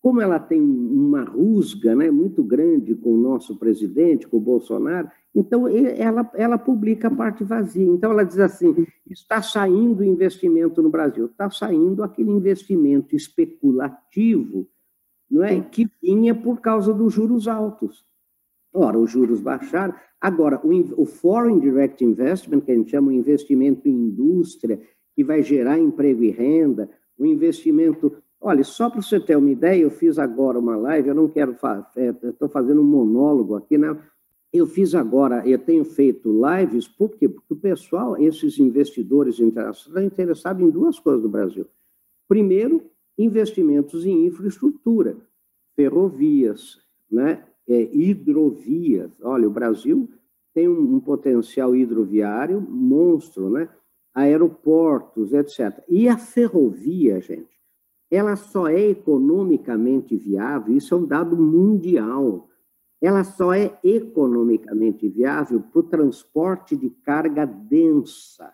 como 0.00 0.20
ela 0.20 0.38
tem 0.38 0.60
uma 0.60 1.24
rusga 1.24 1.94
né, 1.94 2.10
muito 2.10 2.42
grande 2.42 2.94
com 2.94 3.12
o 3.12 3.20
nosso 3.20 3.58
presidente, 3.58 4.26
com 4.26 4.38
o 4.38 4.40
Bolsonaro, 4.40 5.10
então 5.34 5.68
ela, 5.68 6.30
ela 6.34 6.56
publica 6.56 7.08
a 7.08 7.14
parte 7.14 7.44
vazia. 7.44 7.86
Então 7.86 8.12
ela 8.12 8.24
diz 8.24 8.38
assim: 8.38 8.86
está 9.10 9.42
saindo 9.42 10.02
investimento 10.02 10.80
no 10.80 10.88
Brasil, 10.88 11.26
está 11.26 11.50
saindo 11.50 12.02
aquele 12.02 12.30
investimento 12.30 13.14
especulativo 13.14 14.66
não 15.30 15.44
é, 15.44 15.60
que 15.60 15.88
vinha 16.00 16.34
por 16.34 16.60
causa 16.60 16.94
dos 16.94 17.12
juros 17.12 17.48
altos. 17.48 18.04
Ora, 18.78 18.98
os 18.98 19.10
juros 19.10 19.40
baixaram. 19.40 19.94
Agora, 20.20 20.60
o, 20.62 21.02
o 21.02 21.06
Foreign 21.06 21.58
Direct 21.58 22.04
Investment, 22.04 22.60
que 22.60 22.72
a 22.72 22.74
gente 22.74 22.90
chama 22.90 23.10
de 23.10 23.16
investimento 23.16 23.88
em 23.88 23.92
indústria, 23.92 24.78
que 25.14 25.24
vai 25.24 25.42
gerar 25.42 25.78
emprego 25.78 26.22
e 26.22 26.30
renda, 26.30 26.90
o 27.18 27.24
investimento. 27.24 28.14
Olha, 28.38 28.62
só 28.62 28.90
para 28.90 29.00
você 29.00 29.18
ter 29.18 29.34
uma 29.34 29.50
ideia, 29.50 29.80
eu 29.80 29.90
fiz 29.90 30.18
agora 30.18 30.58
uma 30.58 30.76
live, 30.76 31.08
eu 31.08 31.14
não 31.14 31.26
quero 31.26 31.56
é, 31.96 32.14
estou 32.28 32.50
fazendo 32.50 32.82
um 32.82 32.84
monólogo 32.84 33.54
aqui, 33.54 33.78
né? 33.78 33.98
Eu 34.52 34.66
fiz 34.66 34.94
agora, 34.94 35.42
eu 35.48 35.58
tenho 35.58 35.84
feito 35.84 36.30
lives, 36.30 36.86
por 36.86 37.16
quê? 37.16 37.30
Porque 37.30 37.54
o 37.54 37.56
pessoal, 37.56 38.18
esses 38.18 38.58
investidores 38.58 39.40
internacionais, 39.40 39.88
estão 39.88 40.04
interessados 40.04 40.62
em 40.62 40.68
duas 40.70 40.98
coisas 40.98 41.22
no 41.22 41.30
Brasil. 41.30 41.66
Primeiro, 42.28 42.82
investimentos 43.16 44.04
em 44.04 44.26
infraestrutura, 44.26 45.16
ferrovias, 45.74 46.78
né? 47.10 47.42
É, 47.68 47.88
hidrovias. 47.92 49.10
Olha, 49.22 49.46
o 49.46 49.52
Brasil 49.52 50.08
tem 50.54 50.68
um, 50.68 50.96
um, 50.96 51.00
potencial 51.00 51.74
hidroviário 51.76 52.60
monstro, 52.60 53.50
né? 53.50 53.68
aeroportos, 54.14 55.32
etc. 55.32 55.82
E 55.88 56.08
a 56.08 56.16
ferrovia, 56.16 57.20
gente, 57.20 57.60
ela 58.10 58.36
só 58.36 58.66
é 58.66 58.80
economicamente 58.80 60.16
viável, 60.16 60.74
isso 60.74 60.94
é 60.94 60.96
um 60.96 61.04
dado 61.04 61.36
mundial, 61.36 62.48
ela 63.02 63.24
só 63.24 63.52
é 63.52 63.78
economicamente 63.84 65.06
viável 65.08 65.60
para 65.60 65.80
o 65.80 65.82
transporte 65.82 66.74
de 66.74 66.88
carga 66.88 67.44
densa. 67.44 68.50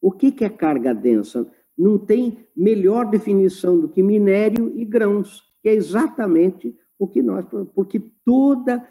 O 0.00 0.10
que, 0.10 0.32
que 0.32 0.44
é 0.44 0.48
carga 0.48 0.92
densa? 0.92 1.48
Não 1.78 1.96
tem 1.96 2.44
melhor 2.56 3.08
definição 3.08 3.78
do 3.78 3.88
que 3.88 4.02
minério 4.02 4.72
e 4.76 4.84
grãos, 4.84 5.44
que 5.62 5.68
é 5.68 5.74
exatamente 5.74 6.76
o 7.00 7.08
que 7.08 7.22
nós, 7.22 7.46
porque 7.74 7.98
toda, 8.24 8.86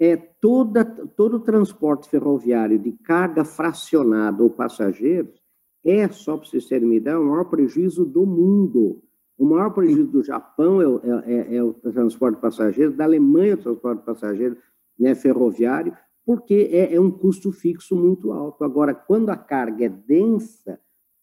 é, 0.00 0.16
toda, 0.16 0.84
todo 0.84 1.36
o 1.36 1.40
transporte 1.40 2.10
ferroviário 2.10 2.78
de 2.78 2.90
carga 2.92 3.44
fracionada 3.44 4.42
ou 4.42 4.50
passageiros 4.50 5.40
é, 5.84 6.08
só 6.08 6.36
para 6.36 6.48
vocês 6.48 6.66
terem 6.66 6.86
uma 6.86 6.96
ideia, 6.96 7.20
o 7.20 7.24
maior 7.24 7.44
prejuízo 7.44 8.04
do 8.04 8.26
mundo. 8.26 9.02
O 9.38 9.44
maior 9.44 9.70
prejuízo 9.70 10.10
do 10.10 10.24
Japão 10.24 10.80
é, 10.80 10.84
é, 10.84 11.34
é, 11.34 11.56
é 11.56 11.62
o 11.62 11.74
transporte 11.74 12.40
passageiro, 12.40 12.92
da 12.92 13.04
Alemanha 13.04 13.52
é 13.52 13.54
o 13.54 13.58
transporte 13.58 14.04
passageiro 14.04 14.56
né, 14.98 15.14
ferroviário, 15.14 15.96
porque 16.26 16.70
é, 16.72 16.94
é, 16.94 17.00
um 17.00 17.10
custo 17.10 17.52
fixo 17.52 17.94
muito 17.94 18.32
alto. 18.32 18.64
Agora, 18.64 18.94
quando 18.94 19.30
a 19.30 19.36
carga 19.36 19.84
é 19.84 19.88
densa, 19.88 20.80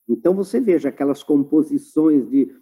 então 0.07 0.33
você 0.33 0.61
veja 0.61 0.89
aquelas 0.89 1.23
composições 1.23 2.29
de 2.29 2.53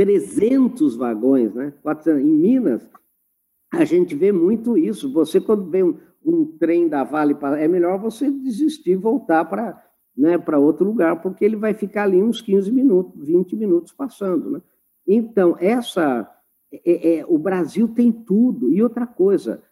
300 0.00 0.96
vagões, 0.96 1.54
né? 1.54 1.74
Em 2.06 2.32
Minas, 2.32 2.88
a 3.70 3.84
gente 3.84 4.14
vê 4.14 4.32
muito 4.32 4.78
isso. 4.78 5.12
Você, 5.12 5.38
quando 5.38 5.70
vê 5.70 5.82
um, 5.82 5.98
um 6.24 6.46
trem 6.46 6.88
da 6.88 7.04
Vale, 7.04 7.36
é 7.58 7.68
melhor 7.68 8.00
você 8.00 8.30
desistir 8.30 8.92
e 8.92 8.96
voltar 8.96 9.44
para 9.44 9.78
né, 10.16 10.42
outro 10.56 10.86
lugar, 10.86 11.20
porque 11.20 11.44
ele 11.44 11.56
vai 11.56 11.74
ficar 11.74 12.04
ali 12.04 12.22
uns 12.22 12.40
15 12.40 12.72
minutos, 12.72 13.26
20 13.26 13.54
minutos 13.56 13.92
passando. 13.92 14.50
Né? 14.50 14.62
Então, 15.06 15.54
essa. 15.60 16.26
É, 16.72 17.18
é, 17.18 17.26
o 17.28 17.36
Brasil 17.36 17.86
tem 17.86 18.10
tudo. 18.10 18.72
E 18.72 18.82
outra 18.82 19.06
coisa, 19.06 19.62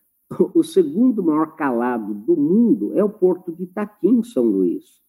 o 0.52 0.62
segundo 0.62 1.22
maior 1.22 1.56
calado 1.56 2.12
do 2.12 2.36
mundo 2.36 2.92
é 2.94 3.02
o 3.02 3.08
porto 3.08 3.50
de 3.50 3.62
Itaqui, 3.62 4.08
em 4.08 4.22
São 4.22 4.44
Luís. 4.44 5.00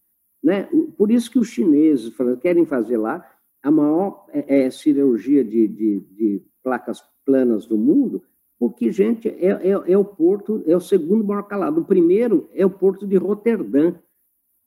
Né? 0.41 0.69
Por 0.97 1.11
isso 1.11 1.29
que 1.29 1.39
os 1.39 1.49
chineses 1.49 2.13
querem 2.41 2.65
fazer 2.65 2.95
lá 2.95 3.25
a 3.61 3.69
maior 3.71 4.25
é, 4.29 4.65
é, 4.65 4.71
cirurgia 4.71 5.43
de, 5.43 5.67
de, 5.67 5.99
de, 5.99 6.41
placas 6.63 7.03
planas 7.25 7.65
do 7.65 7.77
mundo, 7.77 8.23
porque, 8.57 8.91
gente, 8.91 9.29
é, 9.29 9.47
é, 9.47 9.69
é, 9.69 9.97
o 9.97 10.03
porto, 10.03 10.63
é 10.65 10.75
o 10.75 10.81
segundo 10.81 11.23
maior 11.23 11.43
calado. 11.43 11.81
O 11.81 11.85
primeiro 11.85 12.49
é 12.53 12.65
o 12.65 12.69
porto 12.69 13.07
de 13.07 13.15
Roterdã, 13.15 13.95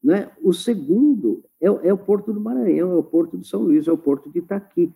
né? 0.02 0.30
o 0.42 0.52
segundo 0.52 1.44
é, 1.60 1.66
é 1.66 1.92
o 1.92 1.98
porto 1.98 2.32
do 2.32 2.40
Maranhão, 2.40 2.92
é 2.92 2.96
o 2.96 3.04
porto 3.04 3.36
de 3.36 3.46
São 3.46 3.62
Luís, 3.62 3.86
é 3.86 3.92
o 3.92 3.98
porto 3.98 4.30
de 4.30 4.38
Itaqui. 4.38 4.92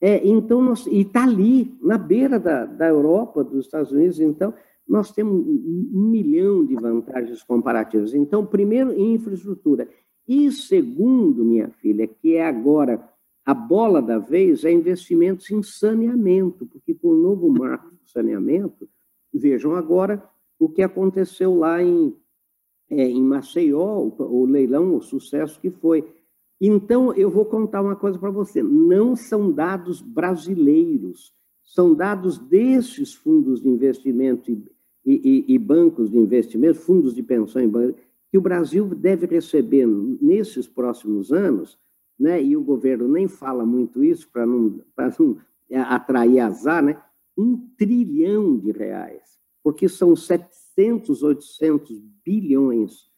É, 0.00 0.26
então, 0.26 0.60
nós, 0.60 0.86
e 0.86 1.00
está 1.00 1.24
ali, 1.24 1.74
na 1.80 1.96
beira 1.96 2.38
da, 2.38 2.66
da 2.66 2.86
Europa, 2.86 3.42
dos 3.42 3.64
Estados 3.64 3.90
Unidos, 3.90 4.20
então, 4.20 4.52
nós 4.86 5.10
temos 5.10 5.46
um, 5.46 6.10
milhão 6.10 6.64
de 6.64 6.74
vantagens 6.74 7.42
comparativas. 7.42 8.14
Então, 8.14 8.44
primeiro, 8.44 8.92
infraestrutura. 8.92 9.88
E 10.28 10.52
segundo, 10.52 11.44
minha 11.44 11.68
filha, 11.68 12.06
que 12.06 12.36
é 12.36 12.46
agora 12.46 13.02
a 13.44 13.52
bola 13.52 14.00
da 14.00 14.18
vez 14.18 14.64
é 14.64 14.72
investimentos 14.72 15.50
em 15.50 15.62
saneamento, 15.62 16.66
porque 16.66 16.94
com 16.94 17.08
o 17.08 17.16
novo 17.16 17.50
marco 17.50 17.90
de 17.90 18.10
saneamento, 18.10 18.88
vejam 19.32 19.74
agora 19.74 20.22
o 20.58 20.68
que 20.68 20.82
aconteceu 20.82 21.54
lá 21.54 21.82
em, 21.82 22.16
é, 22.88 23.02
em 23.08 23.22
Maceió, 23.22 23.98
o, 23.98 24.22
o 24.22 24.46
leilão, 24.46 24.96
o 24.96 25.02
sucesso 25.02 25.60
que 25.60 25.70
foi. 25.70 26.08
Então, 26.58 27.12
eu 27.14 27.28
vou 27.28 27.44
contar 27.44 27.82
uma 27.82 27.96
coisa 27.96 28.18
para 28.18 28.30
você: 28.30 28.62
não 28.62 29.14
são 29.14 29.52
dados 29.52 30.00
brasileiros, 30.00 31.34
são 31.62 31.94
dados 31.94 32.38
desses 32.38 33.12
fundos 33.12 33.60
de 33.60 33.68
investimento 33.68 34.50
e, 34.50 34.64
e, 35.04 35.44
e 35.54 35.58
bancos 35.58 36.10
de 36.10 36.16
investimento, 36.16 36.78
fundos 36.78 37.14
de 37.14 37.22
pensão 37.22 37.60
em 37.60 37.68
bancos, 37.68 38.00
que 38.30 38.38
o 38.38 38.40
Brasil 38.42 38.86
deve 38.86 39.26
receber 39.26 39.86
nesses 39.86 40.66
próximos 40.66 41.30
anos 41.30 41.78
né, 42.18 42.42
e 42.42 42.56
o 42.56 42.62
governo 42.62 43.08
nem 43.08 43.28
fala 43.28 43.64
muito 43.64 44.02
isso 44.02 44.28
para 44.30 44.46
não, 44.46 44.80
não 44.96 45.36
é, 45.70 45.78
atrair 45.80 46.40
azar, 46.40 46.82
né, 46.82 47.00
um 47.36 47.56
trilhão 47.76 48.56
de 48.56 48.70
reais, 48.70 49.38
porque 49.62 49.88
são 49.88 50.14
700, 50.14 51.22
800 51.22 51.98
bilhões 52.24 53.10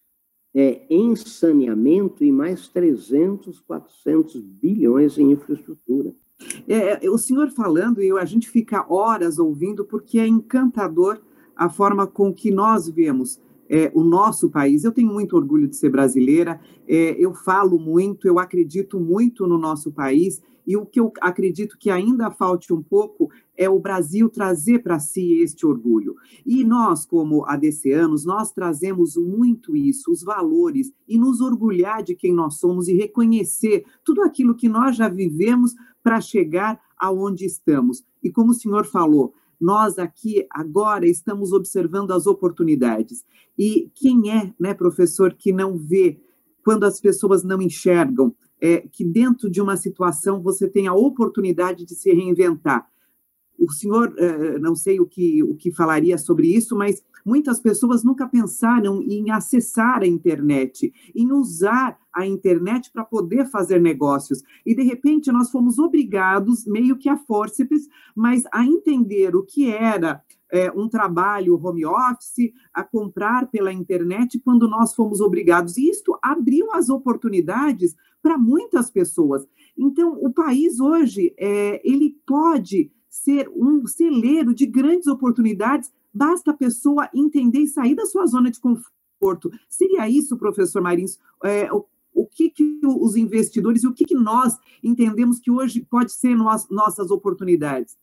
é, 0.55 0.87
em 0.89 1.15
saneamento 1.15 2.25
e 2.25 2.33
mais 2.33 2.69
300, 2.69 3.61
400 3.61 4.41
bilhões 4.41 5.19
em 5.19 5.33
infraestrutura. 5.33 6.15
É, 6.67 7.05
é, 7.05 7.11
o 7.11 7.19
senhor 7.19 7.51
falando 7.51 8.03
e 8.03 8.11
a 8.13 8.25
gente 8.25 8.49
fica 8.49 8.87
horas 8.91 9.39
ouvindo 9.39 9.85
porque 9.85 10.19
é 10.19 10.27
encantador 10.27 11.21
a 11.55 11.69
forma 11.69 12.07
com 12.07 12.33
que 12.33 12.51
nós 12.51 12.89
vemos 12.89 13.41
é, 13.69 13.91
o 13.95 14.03
nosso 14.03 14.51
país. 14.51 14.85
Eu 14.85 14.93
tenho 14.93 15.13
muito 15.13 15.37
orgulho 15.37 15.69
de 15.69 15.77
ser 15.77 15.91
brasileira, 15.91 16.61
é, 16.87 17.17
eu 17.19 17.35
falo 17.35 17.79
muito, 17.79 18.27
eu 18.27 18.39
acredito 18.39 18.99
muito 19.01 19.47
no 19.47 19.59
nosso 19.59 19.93
país 19.93 20.41
E 20.67 20.77
o 20.77 20.85
que 20.85 20.99
eu 20.99 21.13
acredito 21.21 21.79
que 21.79 21.91
ainda 21.91 22.31
falte 22.31 22.73
um 22.73 22.83
pouco 22.83 23.31
é 23.57 23.71
o 23.71 23.79
Brasil 23.79 24.29
trazer 24.29 24.81
para 24.81 24.99
si 24.99 25.35
este 25.41 25.65
orgulho. 25.65 26.17
E 26.45 26.65
nós, 26.65 27.07
como 27.07 27.47
ADCanos, 27.47 28.25
nós 28.25 28.51
trazemos 28.51 29.17
muito 29.17 29.77
isso, 29.77 30.11
os 30.11 30.23
valores, 30.23 30.93
e 31.09 31.17
nos 31.19 31.41
orgulhar 31.41 32.03
de 32.03 32.17
quem 32.17 32.35
nós 32.35 32.59
somos 32.59 32.89
e 32.89 32.95
reconhecer 32.95 33.85
tudo 34.05 34.23
aquilo 34.23 34.57
que 34.57 34.69
nós 34.69 34.97
já 34.97 35.09
vivemos 35.09 35.73
para 36.03 36.21
chegar 36.21 36.81
aonde 36.99 37.45
estamos. 37.45 38.05
E 38.23 38.31
como 38.31 38.51
o 38.51 38.55
senhor 38.55 38.85
falou, 38.85 39.35
nós 39.61 39.99
aqui 39.99 40.47
agora 40.51 41.07
estamos 41.07 41.53
observando 41.53 42.13
as 42.13 42.27
oportunidades. 42.27 43.25
E 43.59 43.91
quem 43.95 44.31
é, 44.31 44.53
né, 44.59 44.75
professor, 44.75 45.35
que 45.35 45.53
não 45.53 45.77
vê 45.77 46.21
quando 46.65 46.85
as 46.85 47.01
pessoas 47.01 47.43
não 47.43 47.61
enxergam 47.63 48.35
é, 48.61 48.87
que 48.91 49.05
dentro 49.05 49.51
de 49.51 49.61
uma 49.61 49.77
situação 49.77 50.43
você 50.43 50.69
tem 50.69 50.87
a 50.87 50.95
oportunidade 50.95 51.85
de 51.85 51.95
se 51.95 52.13
reinventar? 52.13 52.87
O 53.59 53.71
senhor, 53.73 54.15
é, 54.19 54.59
não 54.59 54.75
sei 54.75 55.01
o 55.01 55.07
que, 55.07 55.43
o 55.43 55.55
que 55.55 55.73
falaria 55.73 56.19
sobre 56.19 56.55
isso, 56.55 56.77
mas 56.77 57.03
muitas 57.27 57.59
pessoas 57.59 58.05
nunca 58.05 58.29
pensaram 58.29 59.03
em 59.03 59.33
acessar 59.33 60.03
a 60.03 60.07
internet, 60.07 60.93
em 61.13 61.33
usar 61.33 61.99
a 62.15 62.25
internet 62.25 62.91
para 62.93 63.05
poder 63.05 63.47
fazer 63.47 63.81
negócios. 63.81 64.43
E, 64.65 64.77
de 64.77 64.85
repente, 64.85 65.33
nós 65.33 65.51
fomos 65.51 65.79
obrigados, 65.79 66.65
meio 66.65 66.97
que 66.97 67.09
a 67.09 67.17
fórceps, 67.17 67.89
mas 68.15 68.45
a 68.53 68.65
entender 68.65 69.35
o 69.35 69.43
que 69.43 69.71
era 69.71 70.23
é, 70.51 70.71
um 70.71 70.89
trabalho 70.89 71.61
home 71.61 71.85
office, 71.85 72.53
a 72.73 72.85
comprar 72.85 73.49
pela 73.49 73.73
internet 73.73 74.39
quando 74.39 74.69
nós 74.69 74.95
fomos 74.95 75.21
obrigados. 75.21 75.77
E 75.77 75.91
isto 75.91 76.17
abriu 76.23 76.73
as 76.73 76.89
oportunidades 76.89 77.97
para 78.23 78.39
muitas 78.39 78.89
pessoas. 78.89 79.47
Então, 79.77 80.17
o 80.23 80.33
país 80.33 80.79
hoje, 80.79 81.35
é, 81.37 81.81
ele 81.85 82.17
pode 82.25 82.91
ser 83.09 83.49
um 83.55 83.87
celeiro 83.87 84.55
de 84.55 84.67
grandes 84.67 85.07
oportunidades, 85.07 85.93
basta 86.17 86.51
a 86.51 86.57
pessoa 86.57 87.09
entender 87.15 87.61
e 87.61 87.69
sair 87.69 87.95
da 87.95 88.07
sua 88.07 88.27
zona 88.27 88.51
de 88.51 88.59
conforto. 88.59 89.51
Seria 89.69 90.09
isso, 90.09 90.37
professor 90.37 90.81
Marins, 90.81 91.19
é, 91.45 91.69
o 92.17 92.27
que, 92.27 92.49
que 92.49 92.81
os 92.83 93.15
investidores 93.15 93.85
e 93.85 93.87
o 93.87 93.93
que, 93.93 94.07
que 94.07 94.15
nós 94.15 94.59
entendemos 94.83 95.39
que 95.39 95.51
hoje 95.51 95.83
pode 95.83 96.13
ser 96.13 96.35
nossas 96.35 97.11
oportunidades. 97.11 97.99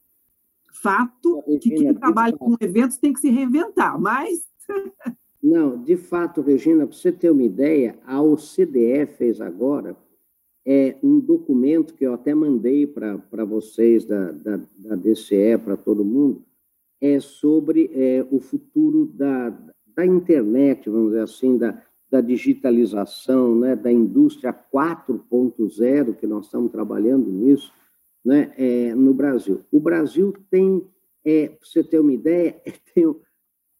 Fato 0.71 1.43
que 1.59 1.71
quem 1.71 1.93
trabalha 1.95 2.37
com 2.37 2.55
eventos 2.59 2.97
tem 2.97 3.11
que 3.11 3.19
se 3.19 3.29
reinventar, 3.29 3.99
mas. 3.99 4.47
Não, 5.41 5.81
de 5.81 5.97
fato, 5.97 6.41
Regina, 6.41 6.85
para 6.87 6.95
você 6.95 7.11
ter 7.11 7.29
uma 7.29 7.43
ideia, 7.43 7.99
a 8.05 8.21
OCDE 8.21 9.05
fez 9.17 9.41
agora 9.41 9.97
é, 10.65 10.95
um 11.03 11.19
documento 11.19 11.93
que 11.93 12.05
eu 12.05 12.13
até 12.13 12.33
mandei 12.33 12.87
para 12.87 13.43
vocês 13.43 14.05
da, 14.05 14.31
da, 14.31 14.61
da 14.77 14.95
DCE, 14.95 15.57
para 15.57 15.75
todo 15.75 16.05
mundo, 16.05 16.41
é 17.03 17.19
sobre 17.19 17.91
é, 17.93 18.25
o 18.31 18.39
futuro 18.39 19.05
da, 19.13 19.49
da 19.93 20.05
internet, 20.05 20.89
vamos 20.89 21.09
dizer 21.09 21.23
assim, 21.23 21.57
da, 21.57 21.83
da 22.09 22.21
digitalização, 22.21 23.59
né, 23.59 23.75
da 23.75 23.91
indústria 23.91 24.53
4.0, 24.53 26.15
que 26.15 26.25
nós 26.25 26.45
estamos 26.45 26.71
trabalhando 26.71 27.29
nisso, 27.29 27.73
né, 28.23 28.53
é, 28.55 28.95
no 28.95 29.13
Brasil. 29.13 29.65
O 29.69 29.81
Brasil 29.81 30.33
tem, 30.49 30.87
é, 31.25 31.49
para 31.49 31.67
você 31.67 31.83
ter 31.83 31.99
uma 31.99 32.13
ideia, 32.13 32.55
tem, 32.95 33.13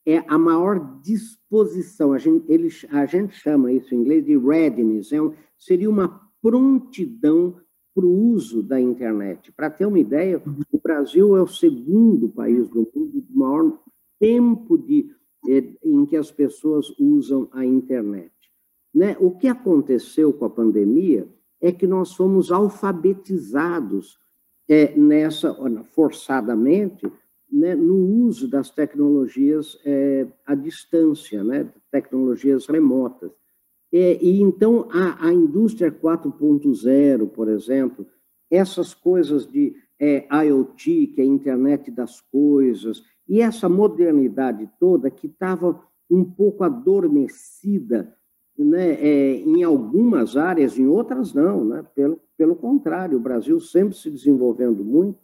é 0.06 0.22
a 0.28 0.38
maior 0.38 1.00
disposição, 1.02 2.12
a 2.12 2.18
gente, 2.18 2.44
eles, 2.52 2.86
a 2.90 3.06
gente 3.06 3.34
chama 3.36 3.72
isso 3.72 3.96
em 3.96 4.00
inglês 4.00 4.26
de 4.26 4.38
readiness, 4.38 5.14
é 5.14 5.22
um, 5.22 5.34
seria 5.58 5.90
uma 5.90 6.30
prontidão 6.42 7.56
para 7.94 8.06
o 8.06 8.32
uso 8.32 8.64
da 8.64 8.80
internet. 8.80 9.52
Para 9.52 9.70
ter 9.70 9.86
uma 9.86 10.00
ideia, 10.00 10.42
o 10.72 10.80
Brasil 10.80 11.38
é 11.38 11.42
o 11.42 11.48
segundo 11.48 12.30
país 12.30 12.68
do 12.70 12.88
mundo 12.94 13.22
de 13.22 13.36
maior 13.36 13.80
tempo 14.20 14.78
de 14.78 15.12
é, 15.48 15.64
em 15.84 16.06
que 16.06 16.16
as 16.16 16.32
pessoas 16.32 16.88
usam 17.00 17.50
a 17.52 17.66
internet. 17.66 18.32
Né? 18.94 19.18
O 19.20 19.32
que 19.32 19.48
aconteceu 19.48 20.32
com 20.32 20.46
a 20.46 20.50
pandemia 20.50 21.28
é 21.60 21.72
que 21.72 21.88
nós 21.88 22.14
fomos 22.14 22.52
alfabetizados 22.52 24.20
é, 24.68 24.96
nessa, 24.96 25.54
forçadamente, 25.94 27.12
né, 27.52 27.76
no 27.76 27.96
uso 28.26 28.48
das 28.48 28.70
tecnologias 28.70 29.78
é, 29.86 30.28
à 30.46 30.56
distância, 30.56 31.44
né, 31.44 31.72
tecnologias 31.92 32.66
remotas. 32.66 33.32
É, 33.94 34.18
e 34.20 34.42
então 34.42 34.88
a, 34.92 35.28
a 35.28 35.32
indústria 35.32 35.92
4.0, 35.92 37.30
por 37.30 37.48
exemplo, 37.48 38.08
essas 38.50 38.96
coisas 38.96 39.46
de 39.46 39.76
é, 40.00 40.26
IoT, 40.46 41.08
que 41.08 41.22
é 41.22 41.24
a 41.24 41.28
internet 41.28 41.92
das 41.92 42.20
coisas, 42.20 43.04
e 43.30 43.40
essa 43.40 43.70
modernidade 43.70 44.68
toda 44.80 45.12
que 45.12 45.28
estava 45.28 45.80
um 46.10 46.26
pouco 46.26 46.64
adormecida 46.64 48.16
né, 48.58 48.94
é, 48.94 49.36
em 49.36 49.64
algumas 49.64 50.36
áreas, 50.38 50.78
em 50.78 50.88
outras 50.88 51.32
não. 51.34 51.64
Né? 51.64 51.86
Pelo, 51.96 52.20
pelo 52.36 52.56
contrário, 52.56 53.18
o 53.18 53.22
Brasil 53.22 53.60
sempre 53.60 53.96
se 53.96 54.10
desenvolvendo 54.10 54.84
muito, 54.84 55.20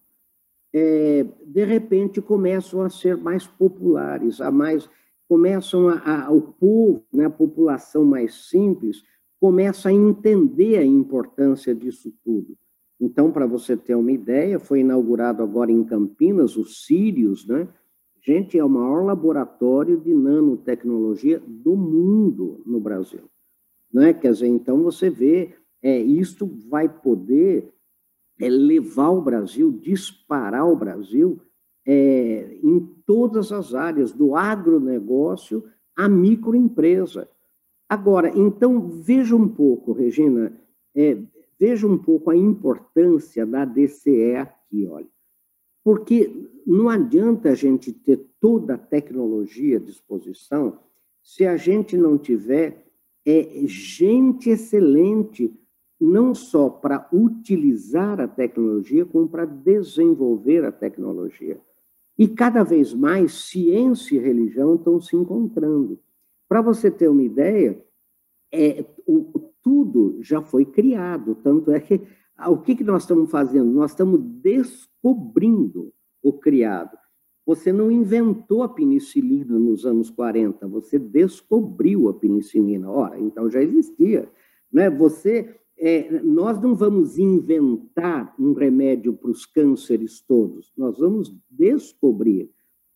é, 0.71 1.25
de 1.43 1.65
repente 1.65 2.21
começam 2.21 2.81
a 2.81 2.89
ser 2.89 3.17
mais 3.17 3.47
populares, 3.47 4.39
a 4.39 4.51
mais 4.51 4.87
começam 5.29 5.87
a, 5.87 6.25
a, 6.25 6.31
o 6.31 6.41
povo, 6.41 7.05
né, 7.13 7.25
a 7.25 7.29
população 7.29 8.03
mais 8.03 8.49
simples, 8.49 9.03
começa 9.39 9.89
a 9.89 9.93
entender 9.93 10.77
a 10.77 10.83
importância 10.83 11.73
disso 11.73 12.11
tudo. 12.25 12.57
Então, 12.99 13.31
para 13.31 13.45
você 13.45 13.77
ter 13.77 13.93
uma 13.93 14.11
ideia, 14.11 14.59
foi 14.59 14.79
inaugurado 14.79 15.43
agora 15.43 15.71
em 15.71 15.83
Campinas 15.83 16.57
o 16.57 16.65
Sirius, 16.65 17.47
né? 17.47 17.67
Gente, 18.21 18.57
é 18.57 18.65
o 18.65 18.67
maior 18.67 19.05
laboratório 19.05 19.97
de 19.97 20.13
nanotecnologia 20.13 21.41
do 21.47 21.75
mundo 21.77 22.61
no 22.65 22.79
Brasil. 22.79 23.29
Né? 23.93 24.13
Quer 24.13 24.33
dizer, 24.33 24.47
então 24.47 24.83
você 24.83 25.09
vê, 25.09 25.55
é, 25.81 25.97
isto 25.99 26.45
vai 26.69 26.89
poder 26.89 27.71
é, 28.41 28.49
levar 28.49 29.09
o 29.09 29.21
Brasil, 29.21 29.71
disparar 29.71 30.67
o 30.67 30.75
Brasil 30.75 31.39
é, 31.91 32.59
em 32.61 32.79
todas 33.03 33.51
as 33.51 33.73
áreas, 33.73 34.11
do 34.11 34.35
agronegócio 34.35 35.63
à 35.95 36.07
microempresa. 36.07 37.27
Agora, 37.89 38.31
então, 38.37 38.87
veja 39.01 39.35
um 39.35 39.47
pouco, 39.47 39.91
Regina, 39.91 40.53
é, 40.95 41.17
veja 41.59 41.87
um 41.87 41.97
pouco 41.97 42.29
a 42.29 42.35
importância 42.35 43.43
da 43.43 43.65
DCE 43.65 44.35
aqui, 44.35 44.85
olha. 44.85 45.07
Porque 45.83 46.47
não 46.63 46.89
adianta 46.89 47.49
a 47.49 47.55
gente 47.55 47.91
ter 47.91 48.23
toda 48.39 48.75
a 48.75 48.77
tecnologia 48.77 49.77
à 49.77 49.79
disposição 49.79 50.77
se 51.23 51.43
a 51.47 51.57
gente 51.57 51.97
não 51.97 52.19
tiver 52.19 52.85
é, 53.25 53.63
gente 53.65 54.51
excelente, 54.51 55.51
não 55.99 56.35
só 56.35 56.69
para 56.69 57.09
utilizar 57.11 58.19
a 58.21 58.27
tecnologia, 58.27 59.07
como 59.07 59.27
para 59.27 59.45
desenvolver 59.45 60.63
a 60.63 60.71
tecnologia. 60.71 61.59
E 62.19 62.27
cada 62.27 62.63
vez 62.63 62.93
mais 62.93 63.31
ciência 63.31 64.15
e 64.15 64.19
religião 64.19 64.75
estão 64.75 64.99
se 64.99 65.15
encontrando. 65.15 65.97
Para 66.49 66.61
você 66.61 66.91
ter 66.91 67.07
uma 67.07 67.23
ideia, 67.23 67.81
é, 68.51 68.85
o, 69.07 69.49
tudo 69.63 70.17
já 70.21 70.41
foi 70.41 70.65
criado, 70.65 71.35
tanto 71.35 71.71
é 71.71 71.79
que 71.79 72.01
o 72.47 72.57
que, 72.57 72.75
que 72.75 72.83
nós 72.83 73.03
estamos 73.03 73.31
fazendo? 73.31 73.71
Nós 73.71 73.91
estamos 73.91 74.21
descobrindo 74.21 75.93
o 76.21 76.33
criado. 76.33 76.97
Você 77.45 77.71
não 77.71 77.89
inventou 77.89 78.63
a 78.63 78.69
penicilina 78.69 79.57
nos 79.57 79.85
anos 79.85 80.09
40, 80.09 80.67
você 80.67 80.99
descobriu 80.99 82.09
a 82.09 82.13
penicilina. 82.13 82.89
Ora, 82.89 83.19
então 83.19 83.49
já 83.49 83.61
existia. 83.61 84.29
Né? 84.71 84.89
Você, 84.89 85.57
é, 85.79 86.21
nós 86.21 86.61
não 86.61 86.75
vamos 86.75 87.17
inventar 87.17 88.35
um 88.37 88.53
remédio 88.53 89.13
para 89.13 89.31
os 89.31 89.45
cânceres 89.45 90.19
todos, 90.19 90.71
nós 90.77 90.99
vamos 90.99 91.33
descobrir. 91.49 92.51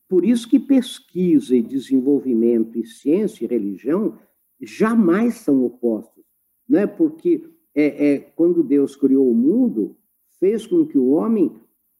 Por 0.09 0.25
isso 0.25 0.49
que 0.49 0.59
pesquisa 0.59 1.55
e 1.55 1.61
desenvolvimento 1.61 2.77
e 2.77 2.85
ciência 2.85 3.45
e 3.45 3.47
religião 3.47 4.17
jamais 4.61 5.35
são 5.35 5.63
opostos, 5.63 6.23
né? 6.67 6.85
porque 6.85 7.49
é, 7.73 8.13
é, 8.13 8.19
quando 8.19 8.61
Deus 8.61 8.95
criou 8.95 9.31
o 9.31 9.33
mundo, 9.33 9.95
fez 10.39 10.67
com 10.67 10.85
que 10.85 10.97
o 10.97 11.11
homem 11.11 11.51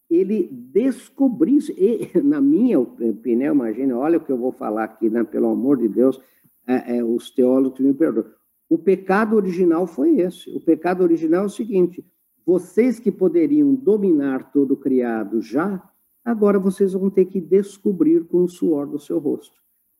ele 0.08 0.48
descobrisse, 0.52 1.72
e, 1.78 2.10
na 2.22 2.40
minha 2.40 2.78
opinião, 2.78 3.54
imagina, 3.54 3.96
olha 3.96 4.18
o 4.18 4.24
que 4.24 4.30
eu 4.30 4.38
vou 4.38 4.52
falar 4.52 4.84
aqui, 4.84 5.08
né, 5.08 5.24
pelo 5.24 5.48
amor 5.48 5.78
de 5.78 5.88
Deus, 5.88 6.20
é, 6.66 6.98
é, 6.98 7.04
os 7.04 7.30
teólogos 7.30 7.80
me 7.80 7.92
perdoam. 7.94 8.26
O 8.74 8.78
pecado 8.78 9.36
original 9.36 9.86
foi 9.86 10.18
esse. 10.18 10.50
O 10.50 10.58
pecado 10.58 11.04
original 11.04 11.44
é 11.44 11.46
o 11.46 11.48
seguinte: 11.48 12.04
vocês 12.44 12.98
que 12.98 13.12
poderiam 13.12 13.72
dominar 13.72 14.50
todo 14.50 14.74
o 14.74 14.76
criado 14.76 15.40
já, 15.40 15.80
agora 16.24 16.58
vocês 16.58 16.92
vão 16.92 17.08
ter 17.08 17.26
que 17.26 17.40
descobrir 17.40 18.24
com 18.24 18.42
o 18.42 18.48
suor 18.48 18.88
do 18.88 18.98
seu 18.98 19.20
rosto. 19.20 19.56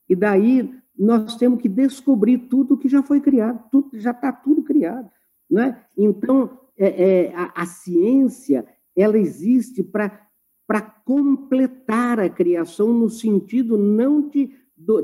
E 0.09 0.13
daí 0.13 0.73
nós 0.93 1.37
temos 1.37 1.61
que 1.61 1.69
descobrir 1.69 2.49
tudo 2.49 2.77
que 2.77 2.89
já 2.89 3.01
foi 3.01 3.21
criado, 3.21 3.63
tudo, 3.71 3.97
já 3.97 4.11
está 4.11 4.33
tudo 4.33 4.61
criado. 4.61 5.09
Né? 5.49 5.81
Então, 5.97 6.59
é, 6.77 7.29
é, 7.29 7.33
a, 7.33 7.53
a 7.55 7.65
ciência 7.65 8.67
ela 8.93 9.17
existe 9.17 9.83
para 9.83 10.81
completar 11.05 12.19
a 12.19 12.29
criação 12.29 12.91
no 12.91 13.09
sentido 13.09 13.77
não 13.77 14.27
de, 14.27 14.51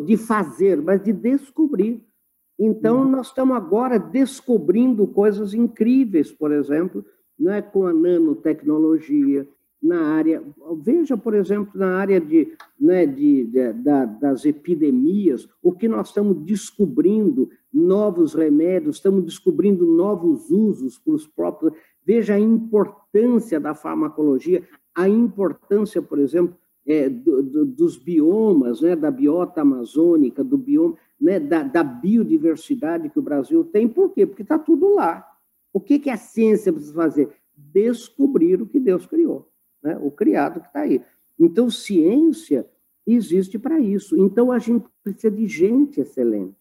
de 0.06 0.18
fazer, 0.18 0.82
mas 0.82 1.02
de 1.02 1.14
descobrir. 1.14 2.11
Então, 2.60 3.02
uhum. 3.02 3.10
nós 3.10 3.28
estamos 3.28 3.56
agora 3.56 3.98
descobrindo 3.98 5.08
coisas 5.08 5.54
incríveis, 5.54 6.32
por 6.32 6.52
exemplo, 6.52 7.04
né, 7.40 7.62
com 7.62 7.88
a 7.88 7.94
nanotecnologia, 7.94 9.48
na 9.82 10.14
área. 10.14 10.44
Veja, 10.84 11.18
por 11.18 11.34
exemplo, 11.34 11.72
na 11.74 11.98
área 11.98 12.22
de, 12.22 12.56
né, 12.80 13.06
de, 13.06 13.46
de 13.46 13.74
da, 13.74 14.06
das 14.06 14.46
epidemias, 14.46 15.50
o 15.62 15.72
que 15.72 15.88
nós 15.88 16.10
estamos 16.10 16.38
descobrindo 16.46 17.50
novos 17.74 18.36
remédios, 18.36 18.98
estamos 18.98 19.24
descobrindo 19.24 19.86
novos 19.86 20.52
usos 20.52 21.00
para 21.00 21.14
os 21.14 21.26
próprios. 21.26 21.74
Veja 22.06 22.36
a 22.36 22.40
importância 22.40 23.60
da 23.60 23.74
farmacologia, 23.74 24.64
a 24.94 25.10
importância, 25.10 26.02
por 26.02 26.20
exemplo, 26.20 26.56
é, 26.86 27.10
do, 27.10 27.44
do, 27.44 27.66
dos 27.66 27.98
biomas, 27.98 28.82
né, 28.82 28.96
da 28.96 29.12
biota 29.12 29.62
amazônica, 29.62 30.44
do 30.44 30.58
bioma, 30.58 30.98
né, 31.20 31.40
da, 31.40 31.64
da, 31.64 31.84
biodiversidade 31.84 33.10
que 33.10 33.20
o 33.20 33.22
Brasil 33.22 33.64
tem. 33.64 33.88
Por 33.88 34.12
quê? 34.12 34.26
Porque 34.26 34.42
está 34.42 34.58
tudo 34.58 34.96
lá. 34.96 35.28
O 35.72 35.80
que, 35.80 36.00
que 36.00 36.10
a 36.10 36.18
ciência 36.18 36.74
precisa 36.74 36.94
fazer? 36.94 37.30
Descobrir 37.56 38.62
o 38.62 38.66
que 38.66 38.80
Deus 38.80 39.06
criou, 39.06 39.48
né, 39.84 39.98
o 40.02 40.10
criado 40.10 40.60
que 40.60 40.68
está 40.68 40.82
aí. 40.82 41.02
Então, 41.40 41.70
ciência 41.70 42.68
existe 43.06 43.58
para 43.58 43.80
isso. 43.80 44.18
Então, 44.18 44.52
a 44.52 44.60
gente 44.60 44.86
precisa 45.04 45.32
de 45.32 45.48
gente 45.48 46.02
excelente. 46.02 46.56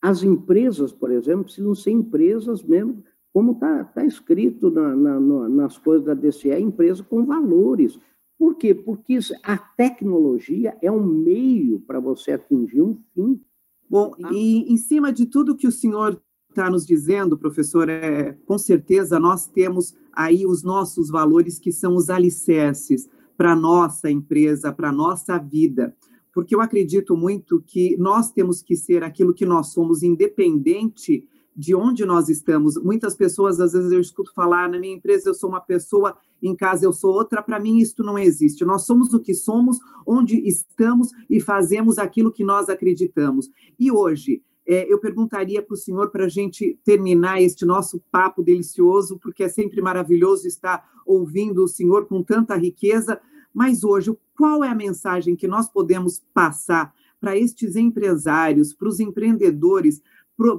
As 0.00 0.22
empresas, 0.22 0.92
por 0.92 1.10
exemplo, 1.10 1.44
precisam 1.44 1.74
ser 1.74 1.92
empresas 1.92 2.62
mesmo, 2.62 3.04
como 3.32 3.52
está 3.52 3.84
tá 3.84 4.04
escrito 4.04 4.70
na, 4.70 4.94
na, 4.94 5.48
nas 5.48 5.78
coisas 5.78 6.04
da 6.04 6.12
DCE, 6.12 6.50
empresa 6.60 7.02
com 7.02 7.24
valores. 7.24 7.98
Por 8.42 8.56
quê? 8.56 8.74
Porque 8.74 9.20
a 9.44 9.56
tecnologia 9.56 10.76
é 10.82 10.90
um 10.90 11.06
meio 11.06 11.78
para 11.78 12.00
você 12.00 12.32
atingir 12.32 12.82
um 12.82 12.98
fim. 13.14 13.40
Bom, 13.88 14.16
e 14.32 14.72
em 14.72 14.76
cima 14.76 15.12
de 15.12 15.26
tudo 15.26 15.54
que 15.54 15.68
o 15.68 15.70
senhor 15.70 16.20
está 16.50 16.68
nos 16.68 16.84
dizendo, 16.84 17.38
professor, 17.38 17.88
é, 17.88 18.32
com 18.44 18.58
certeza 18.58 19.20
nós 19.20 19.46
temos 19.46 19.94
aí 20.12 20.44
os 20.44 20.64
nossos 20.64 21.08
valores 21.08 21.60
que 21.60 21.70
são 21.70 21.94
os 21.94 22.10
alicerces 22.10 23.08
para 23.36 23.52
a 23.52 23.56
nossa 23.56 24.10
empresa, 24.10 24.72
para 24.72 24.88
a 24.88 24.92
nossa 24.92 25.38
vida 25.38 25.96
porque 26.34 26.54
eu 26.54 26.60
acredito 26.60 27.14
muito 27.16 27.62
que 27.64 27.96
nós 27.98 28.32
temos 28.32 28.62
que 28.62 28.74
ser 28.74 29.04
aquilo 29.04 29.34
que 29.34 29.44
nós 29.44 29.68
somos, 29.68 30.02
independente 30.02 31.28
de 31.54 31.74
onde 31.74 32.06
nós 32.06 32.28
estamos. 32.28 32.82
Muitas 32.82 33.14
pessoas, 33.14 33.60
às 33.60 33.74
vezes, 33.74 33.92
eu 33.92 34.00
escuto 34.00 34.32
falar: 34.34 34.68
na 34.68 34.78
minha 34.78 34.96
empresa 34.96 35.28
eu 35.28 35.34
sou 35.34 35.50
uma 35.50 35.60
pessoa, 35.60 36.16
em 36.42 36.56
casa 36.56 36.84
eu 36.84 36.92
sou 36.92 37.12
outra. 37.12 37.42
Para 37.42 37.60
mim, 37.60 37.78
isso 37.78 38.02
não 38.02 38.18
existe. 38.18 38.64
Nós 38.64 38.84
somos 38.84 39.14
o 39.14 39.20
que 39.20 39.34
somos, 39.34 39.78
onde 40.06 40.36
estamos 40.46 41.10
e 41.30 41.40
fazemos 41.40 41.98
aquilo 41.98 42.32
que 42.32 42.44
nós 42.44 42.68
acreditamos. 42.68 43.50
E 43.78 43.90
hoje, 43.90 44.42
é, 44.66 44.92
eu 44.92 44.98
perguntaria 44.98 45.62
para 45.62 45.74
o 45.74 45.76
senhor, 45.76 46.10
para 46.10 46.26
a 46.26 46.28
gente 46.28 46.78
terminar 46.84 47.40
este 47.40 47.64
nosso 47.64 48.00
papo 48.10 48.42
delicioso, 48.42 49.18
porque 49.18 49.44
é 49.44 49.48
sempre 49.48 49.80
maravilhoso 49.80 50.46
estar 50.46 50.88
ouvindo 51.04 51.64
o 51.64 51.68
senhor 51.68 52.06
com 52.06 52.22
tanta 52.22 52.56
riqueza. 52.56 53.20
Mas 53.52 53.84
hoje, 53.84 54.16
qual 54.36 54.64
é 54.64 54.68
a 54.68 54.74
mensagem 54.74 55.36
que 55.36 55.48
nós 55.48 55.68
podemos 55.68 56.22
passar 56.32 56.94
para 57.20 57.36
estes 57.36 57.76
empresários, 57.76 58.72
para 58.72 58.88
os 58.88 58.98
empreendedores, 58.98 60.02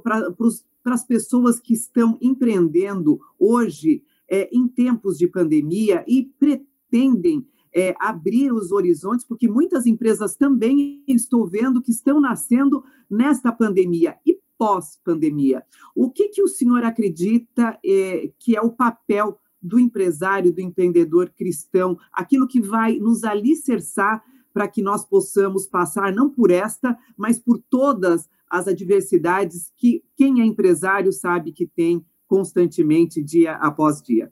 para 0.04 0.94
as 0.94 1.06
pessoas 1.06 1.60
que 1.60 1.74
estão 1.74 2.18
empreendendo 2.22 3.20
hoje, 3.38 4.04
é, 4.34 4.50
em 4.52 4.68
tempos 4.68 5.16
de 5.16 5.28
pandemia 5.28 6.04
e 6.08 6.24
pretendem 6.40 7.46
é, 7.72 7.94
abrir 8.00 8.52
os 8.52 8.72
horizontes, 8.72 9.24
porque 9.24 9.48
muitas 9.48 9.86
empresas 9.86 10.36
também 10.36 11.04
estou 11.08 11.46
vendo 11.46 11.84
que 11.84 11.92
estão 11.92 12.20
nascendo 12.20 12.84
nesta 13.08 13.52
pandemia 13.52 14.18
e 14.26 14.40
pós-pandemia. 14.58 15.64
O 15.96 16.10
que, 16.10 16.30
que 16.30 16.42
o 16.42 16.48
senhor 16.48 16.84
acredita 16.84 17.78
é, 17.86 18.32
que 18.40 18.58
é 18.58 18.62
o 18.62 18.72
papel 18.72 19.38
do 19.62 19.80
empresário, 19.80 20.52
do 20.52 20.62
empreendedor 20.62 21.30
cristão, 21.30 21.96
aquilo 22.12 22.48
que 22.48 22.60
vai 22.60 22.98
nos 22.98 23.24
alicerçar 23.24 24.24
para 24.52 24.68
que 24.68 24.82
nós 24.82 25.06
possamos 25.06 25.68
passar 25.68 26.12
não 26.12 26.28
por 26.28 26.50
esta, 26.50 26.98
mas 27.16 27.38
por 27.38 27.62
todas 27.70 28.28
as 28.50 28.68
adversidades 28.68 29.72
que 29.78 30.04
quem 30.16 30.42
é 30.42 30.46
empresário 30.46 31.14
sabe 31.14 31.52
que 31.52 31.68
tem 31.68 32.04
constantemente, 32.34 33.22
dia 33.22 33.54
após 33.58 34.02
dia. 34.02 34.32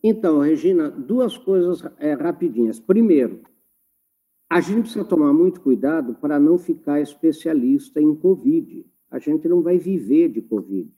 Então, 0.00 0.38
Regina, 0.38 0.88
duas 0.88 1.36
coisas 1.36 1.82
é, 1.98 2.12
rapidinhas. 2.12 2.78
Primeiro, 2.78 3.40
a 4.48 4.60
gente 4.60 4.82
precisa 4.82 5.04
tomar 5.04 5.32
muito 5.32 5.60
cuidado 5.60 6.14
para 6.14 6.38
não 6.38 6.56
ficar 6.56 7.00
especialista 7.00 8.00
em 8.00 8.14
Covid. 8.14 8.86
A 9.10 9.18
gente 9.18 9.48
não 9.48 9.60
vai 9.60 9.76
viver 9.76 10.28
de 10.28 10.40
Covid. 10.40 10.88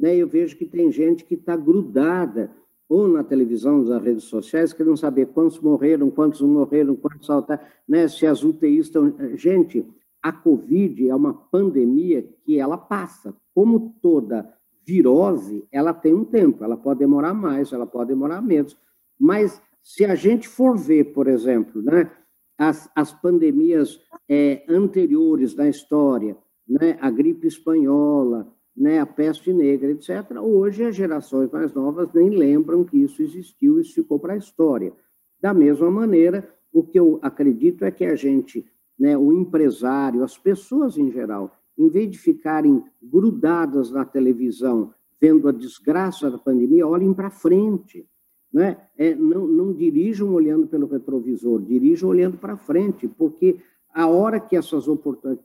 Né? 0.00 0.16
Eu 0.16 0.26
vejo 0.26 0.56
que 0.56 0.64
tem 0.64 0.90
gente 0.90 1.22
que 1.22 1.34
está 1.34 1.54
grudada 1.54 2.50
ou 2.88 3.06
na 3.06 3.22
televisão, 3.22 3.82
nas 3.82 4.02
redes 4.02 4.24
sociais, 4.24 4.72
querendo 4.72 4.96
saber 4.96 5.26
quantos 5.26 5.60
morreram, 5.60 6.10
quantos 6.10 6.40
não 6.40 6.48
morreram, 6.48 6.96
quantos 6.96 7.26
saltaram, 7.26 7.62
né? 7.86 8.08
se 8.08 8.26
as 8.26 8.42
UTIs 8.42 8.86
estão... 8.86 9.14
Gente, 9.36 9.86
a 10.22 10.32
Covid 10.32 11.10
é 11.10 11.14
uma 11.14 11.34
pandemia 11.34 12.26
que 12.42 12.58
ela 12.58 12.78
passa. 12.78 13.36
Como 13.54 13.94
toda 14.00 14.50
virose, 14.86 15.66
ela 15.72 15.94
tem 15.94 16.14
um 16.14 16.24
tempo, 16.24 16.62
ela 16.62 16.76
pode 16.76 17.00
demorar 17.00 17.34
mais, 17.34 17.72
ela 17.72 17.86
pode 17.86 18.08
demorar 18.08 18.42
menos. 18.42 18.76
Mas 19.18 19.60
se 19.82 20.04
a 20.04 20.14
gente 20.14 20.48
for 20.48 20.76
ver, 20.76 21.12
por 21.12 21.26
exemplo, 21.26 21.82
né, 21.82 22.10
as, 22.58 22.88
as 22.94 23.12
pandemias 23.12 24.00
é, 24.28 24.64
anteriores 24.68 25.54
da 25.54 25.68
história, 25.68 26.36
né, 26.68 26.96
a 27.00 27.10
gripe 27.10 27.46
espanhola, 27.46 28.52
né, 28.76 28.98
a 28.98 29.06
peste 29.06 29.52
negra, 29.52 29.90
etc. 29.90 30.38
Hoje, 30.40 30.84
as 30.84 30.96
gerações 30.96 31.50
mais 31.50 31.72
novas 31.74 32.12
nem 32.12 32.30
lembram 32.30 32.84
que 32.84 32.96
isso 32.98 33.22
existiu, 33.22 33.80
isso 33.80 33.94
ficou 33.94 34.18
para 34.18 34.34
a 34.34 34.38
história. 34.38 34.92
Da 35.40 35.54
mesma 35.54 35.90
maneira, 35.90 36.48
o 36.72 36.82
que 36.82 36.98
eu 36.98 37.18
acredito 37.22 37.84
é 37.84 37.90
que 37.90 38.04
a 38.04 38.16
gente, 38.16 38.66
né, 38.98 39.16
o 39.16 39.32
empresário, 39.32 40.24
as 40.24 40.36
pessoas 40.36 40.98
em 40.98 41.10
geral, 41.10 41.56
em 41.76 41.88
vez 41.88 42.10
de 42.10 42.18
ficarem 42.18 42.82
grudadas 43.02 43.90
na 43.90 44.04
televisão, 44.04 44.92
vendo 45.20 45.48
a 45.48 45.52
desgraça 45.52 46.30
da 46.30 46.38
pandemia, 46.38 46.86
olhem 46.86 47.12
para 47.12 47.30
frente. 47.30 48.06
Né? 48.52 48.76
É, 48.96 49.14
não, 49.14 49.46
não 49.46 49.72
dirijam 49.72 50.32
olhando 50.32 50.66
pelo 50.66 50.86
retrovisor, 50.86 51.60
dirijam 51.60 52.08
olhando 52.08 52.38
para 52.38 52.56
frente, 52.56 53.08
porque 53.08 53.58
a 53.92 54.06
hora 54.06 54.38
que, 54.38 54.56
essas 54.56 54.86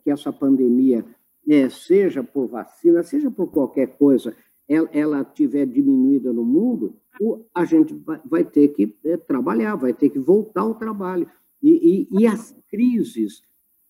que 0.04 0.12
essa 0.12 0.32
pandemia 0.32 1.04
é, 1.48 1.70
seja 1.70 2.24
por 2.24 2.48
vacina, 2.48 3.02
seja 3.02 3.32
por 3.32 3.48
qualquer 3.48 3.98
coisa, 3.98 4.36
ela, 4.68 4.90
ela 4.94 5.24
tiver 5.24 5.66
diminuída 5.66 6.32
no 6.32 6.44
mundo, 6.44 6.96
a 7.54 7.66
gente 7.66 7.94
vai, 7.94 8.22
vai 8.24 8.44
ter 8.44 8.70
que 8.70 8.96
é, 9.04 9.18
trabalhar, 9.18 9.76
vai 9.76 9.94
ter 9.94 10.10
que 10.10 10.20
voltar 10.20 10.62
ao 10.62 10.76
trabalho. 10.76 11.28
E, 11.62 12.08
e, 12.12 12.22
e, 12.22 12.28
as 12.28 12.56
crises, 12.70 13.42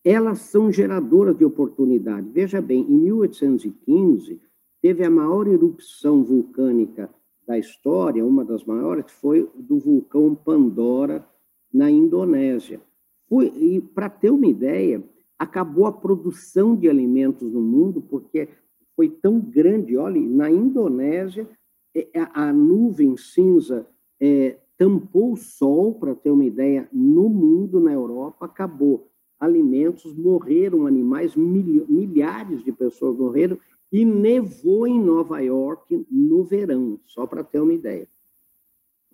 elas 0.03 0.39
são 0.39 0.71
geradoras 0.71 1.37
de 1.37 1.43
oportunidade. 1.45 2.29
Veja 2.29 2.61
bem, 2.61 2.81
em 2.81 2.97
1815, 2.97 4.41
teve 4.81 5.03
a 5.03 5.09
maior 5.09 5.47
erupção 5.47 6.23
vulcânica 6.23 7.09
da 7.45 7.57
história, 7.57 8.25
uma 8.25 8.45
das 8.45 8.63
maiores, 8.63 9.11
foi 9.11 9.49
do 9.55 9.79
vulcão 9.79 10.35
Pandora, 10.35 11.27
na 11.73 11.89
Indonésia. 11.89 12.81
Foi, 13.27 13.47
e 13.47 13.81
para 13.81 14.09
ter 14.09 14.31
uma 14.31 14.47
ideia, 14.47 15.03
acabou 15.37 15.85
a 15.85 15.91
produção 15.91 16.75
de 16.75 16.89
alimentos 16.89 17.51
no 17.51 17.61
mundo, 17.61 18.01
porque 18.01 18.49
foi 18.95 19.09
tão 19.09 19.39
grande. 19.39 19.97
Olha, 19.97 20.19
na 20.21 20.51
Indonésia, 20.51 21.47
é, 21.95 22.07
a 22.33 22.51
nuvem 22.51 23.15
cinza 23.17 23.87
é, 24.19 24.57
tampou 24.77 25.33
o 25.33 25.37
sol, 25.37 25.95
para 25.95 26.15
ter 26.15 26.31
uma 26.31 26.45
ideia, 26.45 26.87
no 26.91 27.29
mundo, 27.29 27.79
na 27.79 27.91
Europa, 27.91 28.45
acabou. 28.45 29.09
Alimentos, 29.39 30.13
morreram 30.13 30.85
animais, 30.85 31.35
milhares 31.35 32.63
de 32.63 32.71
pessoas 32.71 33.17
morreram, 33.17 33.57
e 33.91 34.05
nevou 34.05 34.85
em 34.85 34.99
Nova 34.99 35.39
York 35.39 36.05
no 36.11 36.43
verão, 36.43 36.99
só 37.05 37.25
para 37.25 37.43
ter 37.43 37.59
uma 37.59 37.73
ideia. 37.73 38.07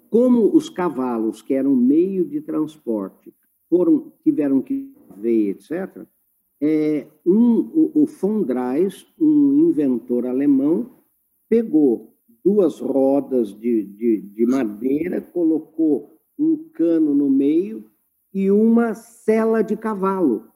Como 0.09 0.55
os 0.55 0.69
cavalos, 0.69 1.41
que 1.41 1.53
eram 1.53 1.75
meio 1.75 2.25
de 2.25 2.41
transporte, 2.41 3.33
foram 3.69 4.11
tiveram 4.23 4.61
que 4.61 4.93
ver, 5.17 5.49
etc., 5.51 6.05
é, 6.61 7.05
um, 7.25 7.59
o, 7.59 7.91
o 7.93 8.05
von 8.05 8.41
Drais, 8.41 9.05
um 9.19 9.69
inventor 9.69 10.25
alemão, 10.25 10.89
pegou 11.49 12.15
duas 12.43 12.79
rodas 12.79 13.53
de, 13.53 13.83
de, 13.83 14.21
de 14.21 14.45
madeira, 14.45 15.19
colocou 15.19 16.17
um 16.37 16.57
cano 16.73 17.13
no 17.13 17.29
meio 17.29 17.89
e 18.35 18.51
uma 18.51 18.93
sela 18.93 19.63
de 19.63 19.77
cavalo. 19.77 20.49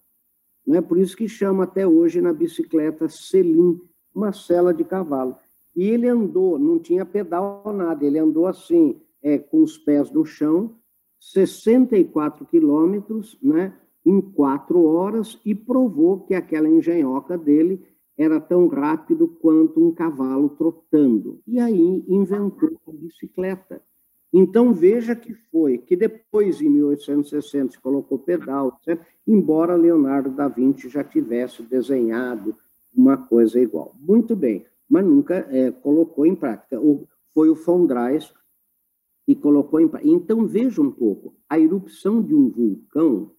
Não 0.68 0.76
é 0.76 0.82
por 0.82 0.98
isso 0.98 1.16
que 1.16 1.30
chama 1.30 1.64
até 1.64 1.88
hoje 1.88 2.20
na 2.20 2.34
bicicleta 2.34 3.08
selim, 3.08 3.80
uma 4.14 4.34
sela 4.34 4.74
de 4.74 4.84
cavalo. 4.84 5.38
E 5.74 5.84
ele 5.84 6.10
andou, 6.10 6.60
não 6.60 6.78
tinha 6.78 7.06
pedal 7.06 7.64
nada, 7.74 8.06
ele 8.06 8.20
andou 8.20 8.48
assim, 8.48 9.02
é, 9.24 9.38
com 9.38 9.64
os 9.64 9.78
pés 9.78 10.12
no 10.12 10.26
chão, 10.26 10.76
64 11.22 12.46
quilômetros, 12.46 13.40
né, 13.42 13.74
em 14.06 14.20
quatro 14.20 14.84
horas, 14.84 15.40
e 15.46 15.56
provou 15.56 16.20
que 16.20 16.34
aquela 16.34 16.68
engenhoca 16.68 17.38
dele 17.38 17.82
era 18.18 18.42
tão 18.42 18.68
rápido 18.68 19.26
quanto 19.26 19.82
um 19.82 19.94
cavalo 19.94 20.50
trotando. 20.50 21.42
E 21.48 21.58
aí 21.62 22.04
inventou 22.10 22.78
a 22.86 22.92
bicicleta. 22.92 23.82
Então, 24.32 24.74
veja 24.74 25.16
que 25.16 25.34
foi 25.34 25.78
que 25.78 25.96
depois, 25.96 26.62
em 26.62 26.70
1860, 26.70 27.74
se 27.74 27.80
colocou 27.80 28.20
pedal, 28.20 28.80
etc., 28.82 29.02
embora 29.26 29.76
Leonardo 29.76 30.30
da 30.30 30.48
Vinci 30.48 30.88
já 30.88 31.04
tivesse 31.04 31.64
desenhado 31.64 32.56
uma 32.94 33.18
coisa 33.18 33.60
igual. 33.60 33.96
Muito 34.00 34.36
bem, 34.36 34.66
mas 34.88 35.06
nunca 35.06 35.48
é, 35.50 35.72
colocou 35.72 36.26
em 36.26 36.36
prática. 36.36 36.80
O, 36.80 37.08
foi 37.34 37.50
o 37.50 37.56
Fondrais 37.56 38.32
que 39.26 39.36
colocou 39.36 39.80
em 39.80 39.88
prática. 39.88 40.12
Então, 40.12 40.46
veja 40.46 40.82
um 40.82 40.92
pouco, 40.92 41.36
a 41.48 41.60
erupção 41.60 42.22
de 42.22 42.36
um 42.36 42.50
vulcão 42.50 43.32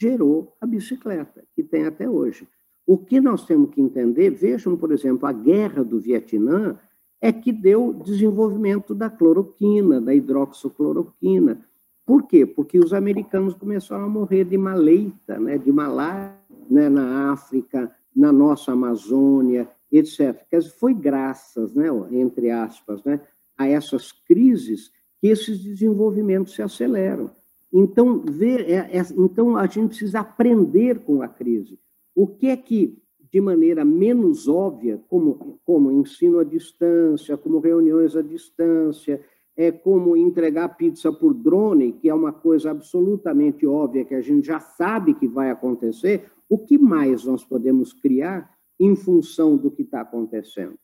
gerou 0.00 0.56
a 0.60 0.66
bicicleta, 0.66 1.44
que 1.54 1.62
tem 1.62 1.84
até 1.84 2.08
hoje. 2.08 2.48
O 2.86 2.96
que 2.96 3.20
nós 3.20 3.46
temos 3.46 3.70
que 3.70 3.80
entender, 3.80 4.30
vejam, 4.30 4.76
por 4.76 4.90
exemplo, 4.90 5.26
a 5.26 5.32
guerra 5.32 5.84
do 5.84 6.00
Vietnã, 6.00 6.78
é 7.20 7.30
que 7.32 7.52
deu 7.52 7.92
desenvolvimento 7.92 8.94
da 8.94 9.10
cloroquina, 9.10 10.00
da 10.00 10.14
hidroxicloroquina. 10.14 11.60
Por 12.06 12.26
quê? 12.26 12.46
Porque 12.46 12.78
os 12.78 12.94
americanos 12.94 13.54
começaram 13.54 14.04
a 14.04 14.08
morrer 14.08 14.44
de 14.44 14.56
maleita, 14.56 15.38
né, 15.38 15.58
de 15.58 15.70
malária, 15.70 16.34
né, 16.68 16.88
na 16.88 17.32
África, 17.32 17.94
na 18.14 18.32
nossa 18.32 18.72
Amazônia, 18.72 19.68
etc. 19.92 20.44
Quer 20.48 20.58
dizer, 20.58 20.70
foi 20.70 20.94
graças, 20.94 21.74
né, 21.74 21.86
entre 22.10 22.50
aspas, 22.50 23.04
né, 23.04 23.20
a 23.56 23.68
essas 23.68 24.10
crises 24.10 24.90
que 25.20 25.28
esses 25.28 25.62
desenvolvimentos 25.62 26.54
se 26.54 26.62
aceleram. 26.62 27.30
Então, 27.72 28.20
ver, 28.20 28.68
é, 28.68 28.98
é, 28.98 29.06
então 29.16 29.56
a 29.56 29.66
gente 29.66 29.90
precisa 29.90 30.20
aprender 30.20 31.00
com 31.00 31.22
a 31.22 31.28
crise. 31.28 31.78
O 32.14 32.26
que 32.26 32.48
é 32.48 32.56
que 32.56 32.99
de 33.32 33.40
maneira 33.40 33.84
menos 33.84 34.48
óbvia, 34.48 35.00
como, 35.08 35.60
como 35.64 35.92
ensino 35.92 36.38
à 36.38 36.44
distância, 36.44 37.36
como 37.36 37.60
reuniões 37.60 38.16
à 38.16 38.22
distância, 38.22 39.20
é 39.56 39.70
como 39.70 40.16
entregar 40.16 40.76
pizza 40.76 41.12
por 41.12 41.34
drone, 41.34 41.92
que 41.92 42.08
é 42.08 42.14
uma 42.14 42.32
coisa 42.32 42.70
absolutamente 42.70 43.66
óbvia, 43.66 44.04
que 44.04 44.14
a 44.14 44.20
gente 44.20 44.46
já 44.46 44.58
sabe 44.58 45.14
que 45.14 45.28
vai 45.28 45.50
acontecer, 45.50 46.30
o 46.48 46.58
que 46.58 46.78
mais 46.78 47.24
nós 47.24 47.44
podemos 47.44 47.92
criar 47.92 48.50
em 48.78 48.96
função 48.96 49.56
do 49.56 49.70
que 49.70 49.82
está 49.82 50.00
acontecendo? 50.00 50.78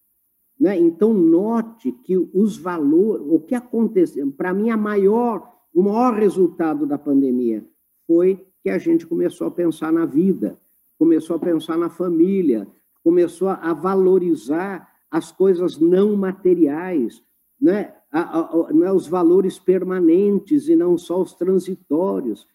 Né? 0.59 0.79
Então, 0.79 1.13
note 1.13 1.91
que 1.91 2.17
os 2.17 2.57
valores, 2.57 3.27
o 3.29 3.41
que 3.41 3.55
aconteceu, 3.55 4.31
para 4.33 4.55
mim, 4.55 4.71
a 4.71 4.77
maior, 4.77 5.51
o 5.75 5.83
maior 5.83 6.15
resultado 6.15 6.87
da 6.87 6.99
pandemia 6.99 7.67
foi 8.07 8.47
que 8.63 8.71
a 8.71 8.79
gente 8.79 9.07
começou 9.07 9.47
a 9.47 9.51
pensar 9.51 9.93
na 9.93 10.07
vida, 10.07 10.59
começou 10.99 11.37
a 11.37 11.39
pensar 11.39 11.77
na 11.77 11.89
família, 11.89 12.67
começou 13.03 13.49
a 13.49 13.73
valorizar 13.73 14.89
as 15.11 15.31
coisas 15.31 15.79
não 15.79 16.17
materiais, 16.17 17.23
né? 17.61 17.95
A, 18.13 18.21
a, 18.21 18.41
a, 18.41 18.73
né? 18.73 18.93
os 18.93 19.07
valores 19.07 19.59
permanentes 19.59 20.69
e 20.69 20.77
não 20.77 20.97
só 20.97 21.21
os 21.21 21.35
transitórios. 21.35 22.47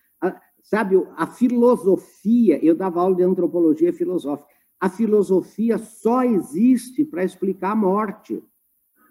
sabe, 0.63 0.95
a 1.15 1.27
filosofia, 1.27 2.63
eu 2.63 2.75
dava 2.75 3.01
aula 3.01 3.15
de 3.15 3.23
antropologia 3.23 3.93
filosófica, 3.93 4.49
a 4.79 4.89
filosofia 4.89 5.77
só 5.77 6.23
existe 6.23 7.05
para 7.05 7.23
explicar 7.23 7.71
a 7.71 7.75
morte. 7.75 8.43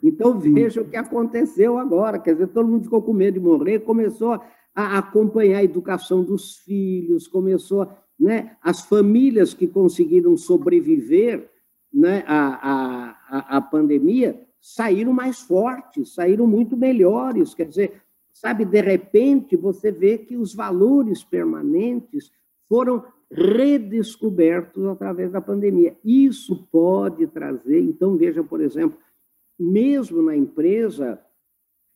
Então, 0.02 0.38
veja 0.38 0.80
o 0.80 0.88
que 0.88 0.96
aconteceu 0.96 1.78
agora. 1.78 2.18
Quer 2.18 2.32
dizer, 2.32 2.48
todo 2.48 2.68
mundo 2.68 2.84
ficou 2.84 3.02
com 3.02 3.12
medo 3.12 3.34
de 3.34 3.40
morrer, 3.40 3.80
começou 3.80 4.40
a 4.74 4.98
acompanhar 4.98 5.58
a 5.58 5.64
educação 5.64 6.24
dos 6.24 6.56
filhos, 6.56 7.28
começou 7.28 7.88
né, 8.20 8.56
as 8.60 8.82
famílias 8.82 9.54
que 9.54 9.66
conseguiram 9.66 10.36
sobreviver 10.36 11.50
né, 11.92 12.22
à, 12.26 13.16
à, 13.28 13.56
à 13.56 13.60
pandemia 13.62 14.38
saíram 14.60 15.12
mais 15.12 15.40
fortes, 15.40 16.14
saíram 16.14 16.46
muito 16.46 16.76
melhores. 16.76 17.54
Quer 17.54 17.66
dizer, 17.66 18.02
sabe, 18.30 18.66
de 18.66 18.80
repente 18.80 19.56
você 19.56 19.90
vê 19.90 20.18
que 20.18 20.36
os 20.36 20.54
valores 20.54 21.24
permanentes 21.24 22.30
foram 22.68 23.02
redescobertos 23.30 24.84
através 24.86 25.32
da 25.32 25.40
pandemia. 25.40 25.96
Isso 26.04 26.68
pode 26.70 27.26
trazer, 27.26 27.80
então 27.80 28.16
veja, 28.16 28.44
por 28.44 28.60
exemplo, 28.60 28.98
mesmo 29.58 30.20
na 30.22 30.36
empresa, 30.36 31.20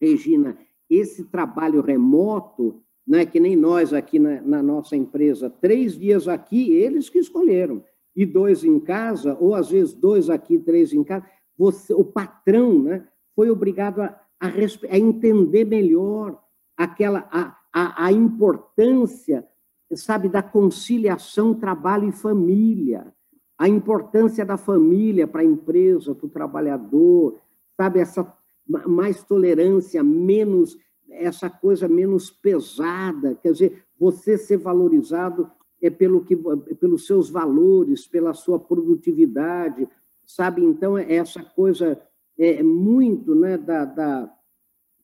Regina, 0.01 0.57
esse 0.89 1.25
trabalho 1.25 1.81
remoto 1.81 2.83
né, 3.07 3.27
que 3.27 3.39
nem 3.39 3.55
nós 3.55 3.93
aqui 3.93 4.19
na, 4.19 4.41
na, 4.41 4.63
nossa 4.63 4.97
empresa, 4.97 5.51
três 5.51 5.99
dias 5.99 6.27
aqui, 6.27 6.73
eles 6.73 7.09
que 7.09 7.19
escolheram, 7.19 7.85
e 8.17 8.25
dois 8.25 8.65
em 8.65 8.79
casa, 8.79 9.37
ou 9.41 9.55
às 9.55 9.71
vezes 9.71 9.93
dois 9.93 10.31
aqui, 10.31 10.59
três 10.59 10.93
em 10.93 11.03
casa, 11.03 11.25
você, 11.57 11.93
o 11.93 12.05
patrão 12.05 12.83
né, 12.83 13.07
foi 13.35 13.51
obrigado 13.51 14.01
a, 14.01 14.21
a, 14.41 14.49
a 14.91 14.99
entender 14.99 15.65
melhor 15.65 16.41
aquela 16.77 17.29
a, 17.31 17.57
a, 17.73 18.07
a 18.07 18.13
importância, 18.13 19.47
sabe, 19.95 20.29
da 20.29 20.43
conciliação 20.43 21.55
trabalho 21.55 22.09
e 22.09 22.13
família, 22.13 23.13
a 23.59 23.69
importância 23.69 24.45
da 24.45 24.57
família 24.57 25.27
para 25.27 25.43
a 25.43 25.45
empresa, 25.45 26.15
para 26.15 26.27
o 26.27 26.31
trabalhador, 26.31 27.39
sabe, 27.77 28.01
essa 28.01 28.33
mais 28.67 29.23
tolerância, 29.23 30.03
menos 30.03 30.77
essa 31.15 31.49
coisa 31.49 31.89
menos 31.89 32.31
pesada, 32.31 33.35
quer 33.37 33.53
dizer, 33.53 33.85
você 33.99 34.37
ser 34.37 34.59
valorizado 34.59 35.51
é 35.81 35.91
pelo 35.91 36.25
que, 36.25 36.35
é 36.35 36.75
pelos 36.75 37.07
seus 37.07 37.29
valores, 37.29 38.07
pela 38.07 38.33
sua 38.33 38.59
produtividade, 38.59 39.89
sabe? 40.27 40.63
Então, 40.63 40.97
é 40.97 41.15
essa 41.15 41.43
coisa 41.43 42.01
é 42.39 42.63
muito 42.63 43.35
né, 43.35 43.57
da, 43.57 43.85
da, 43.85 44.35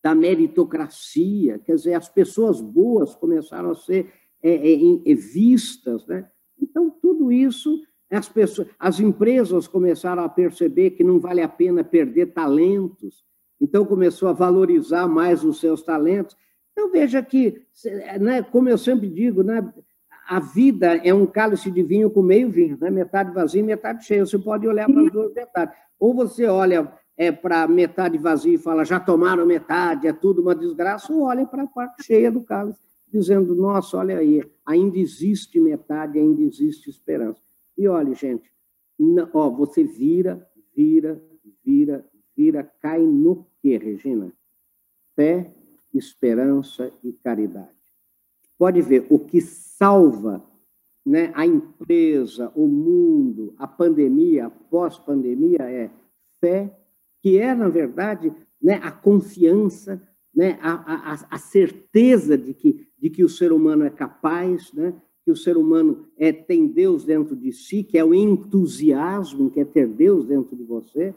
da 0.02 0.14
meritocracia, 0.14 1.58
quer 1.58 1.76
dizer, 1.76 1.94
as 1.94 2.08
pessoas 2.08 2.60
boas 2.60 3.14
começaram 3.14 3.70
a 3.70 3.74
ser 3.74 4.12
é, 4.42 4.50
é, 4.50 5.12
é 5.12 5.14
vistas, 5.14 6.06
né? 6.06 6.28
Então, 6.60 6.90
tudo 6.90 7.30
isso, 7.30 7.82
as, 8.10 8.28
pessoas, 8.28 8.68
as 8.78 9.00
empresas 9.00 9.68
começaram 9.68 10.24
a 10.24 10.28
perceber 10.28 10.90
que 10.90 11.04
não 11.04 11.20
vale 11.20 11.42
a 11.42 11.48
pena 11.48 11.84
perder 11.84 12.32
talentos, 12.32 13.24
então 13.60 13.84
começou 13.84 14.28
a 14.28 14.32
valorizar 14.32 15.06
mais 15.06 15.44
os 15.44 15.60
seus 15.60 15.82
talentos. 15.82 16.36
Então 16.72 16.90
veja 16.90 17.22
que, 17.22 17.62
né, 18.20 18.42
como 18.42 18.68
eu 18.68 18.78
sempre 18.78 19.08
digo, 19.08 19.42
né, 19.42 19.72
a 20.28 20.40
vida 20.40 20.96
é 20.96 21.12
um 21.12 21.26
cálice 21.26 21.70
de 21.70 21.82
vinho 21.82 22.10
com 22.10 22.22
meio 22.22 22.50
vinho, 22.50 22.78
né, 22.80 22.88
metade 22.88 23.34
vazio 23.34 23.60
e 23.60 23.64
metade 23.64 24.04
cheio. 24.04 24.26
Você 24.26 24.38
pode 24.38 24.66
olhar 24.66 24.86
para 24.86 25.02
as 25.02 25.12
duas 25.12 25.34
metades. 25.34 25.74
Ou 25.98 26.14
você 26.14 26.46
olha 26.46 26.90
é, 27.16 27.30
para 27.30 27.68
metade 27.68 28.16
vazia 28.16 28.54
e 28.54 28.58
fala, 28.58 28.82
já 28.82 28.98
tomaram 28.98 29.44
metade, 29.44 30.06
é 30.06 30.12
tudo 30.12 30.40
uma 30.40 30.54
desgraça, 30.54 31.12
ou 31.12 31.24
olha 31.24 31.44
para 31.44 31.64
a 31.64 31.66
parte 31.66 32.04
cheia 32.04 32.32
do 32.32 32.42
cálice, 32.42 32.80
dizendo, 33.12 33.54
nossa, 33.54 33.98
olha 33.98 34.16
aí, 34.16 34.42
ainda 34.64 34.98
existe 34.98 35.60
metade, 35.60 36.18
ainda 36.18 36.40
existe 36.40 36.88
esperança. 36.88 37.42
E 37.76 37.86
olha, 37.86 38.14
gente, 38.14 38.50
ó, 39.34 39.50
você 39.50 39.84
vira, 39.84 40.48
vira, 40.74 41.22
vira, 41.62 42.06
vira, 42.34 42.72
cai 42.80 43.00
no 43.00 43.46
que, 43.60 43.76
Regina? 43.76 44.32
Fé, 45.14 45.52
esperança 45.92 46.92
e 47.02 47.12
caridade. 47.12 47.68
Pode 48.58 48.82
ver, 48.82 49.06
o 49.08 49.18
que 49.18 49.40
salva 49.40 50.44
né, 51.04 51.32
a 51.34 51.46
empresa, 51.46 52.52
o 52.54 52.66
mundo, 52.66 53.54
a 53.58 53.66
pandemia, 53.66 54.46
a 54.46 54.50
pós-pandemia 54.50 55.62
é 55.62 55.90
fé, 56.40 56.76
que 57.22 57.38
é, 57.38 57.54
na 57.54 57.68
verdade, 57.68 58.32
né, 58.60 58.74
a 58.82 58.90
confiança, 58.90 60.00
né, 60.34 60.58
a, 60.60 61.12
a, 61.12 61.26
a 61.30 61.38
certeza 61.38 62.36
de 62.36 62.54
que, 62.54 62.86
de 62.98 63.10
que 63.10 63.24
o 63.24 63.28
ser 63.28 63.52
humano 63.52 63.84
é 63.84 63.90
capaz, 63.90 64.72
né, 64.72 64.94
que 65.24 65.30
o 65.30 65.36
ser 65.36 65.56
humano 65.56 66.08
é, 66.16 66.32
tem 66.32 66.66
Deus 66.66 67.04
dentro 67.04 67.36
de 67.36 67.52
si, 67.52 67.82
que 67.82 67.98
é 67.98 68.04
o 68.04 68.14
entusiasmo, 68.14 69.50
que 69.50 69.60
é 69.60 69.64
ter 69.64 69.86
Deus 69.86 70.26
dentro 70.26 70.56
de 70.56 70.64
você. 70.64 71.14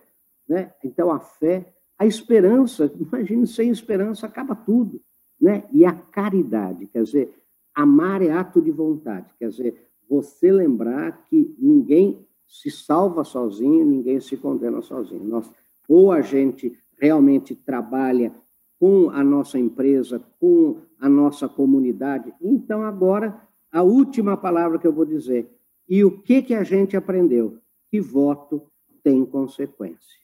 Né? 0.48 0.74
Então, 0.84 1.12
a 1.12 1.20
fé 1.20 1.73
a 1.98 2.06
esperança, 2.06 2.91
imagine, 3.00 3.46
sem 3.48 3.70
esperança 3.70 4.26
acaba 4.26 4.56
tudo. 4.56 5.02
Né? 5.39 5.64
E 5.72 5.86
a 5.86 5.94
caridade, 5.94 6.88
quer 6.88 7.04
dizer, 7.04 7.34
amar 7.74 8.22
é 8.22 8.32
ato 8.32 8.62
de 8.62 8.72
vontade, 8.72 9.34
quer 9.39 9.50
dizer, 9.50 9.88
você 10.10 10.52
lembrar 10.52 11.24
que 11.26 11.56
ninguém 11.58 12.26
se 12.48 12.70
salva 12.70 13.24
sozinho, 13.24 13.86
ninguém 13.86 14.20
se 14.20 14.38
condena 14.38 14.82
sozinho. 14.82 15.24
Nós, 15.24 15.52
ou 15.88 16.12
a 16.12 16.22
gente 16.22 16.78
realmente 17.00 17.56
trabalha 17.56 18.34
com 18.80 19.10
a 19.10 19.24
nossa 19.24 19.58
empresa, 19.58 20.24
com 20.39 20.82
a 21.00 21.10
nossa 21.10 21.48
comunidade. 21.48 22.34
Então, 22.41 22.84
agora, 22.84 23.41
a 23.72 23.82
última 23.82 24.38
palavra 24.38 24.78
que 24.78 24.86
eu 24.86 24.94
vou 24.94 25.06
dizer. 25.06 25.50
E 25.89 26.04
o 26.04 26.22
que, 26.22 26.41
que 26.41 26.54
a 26.54 26.64
gente 26.64 26.96
aprendeu? 26.96 27.58
Que 27.89 28.00
voto 28.00 28.62
tem 29.04 29.26
consequência. 29.26 30.23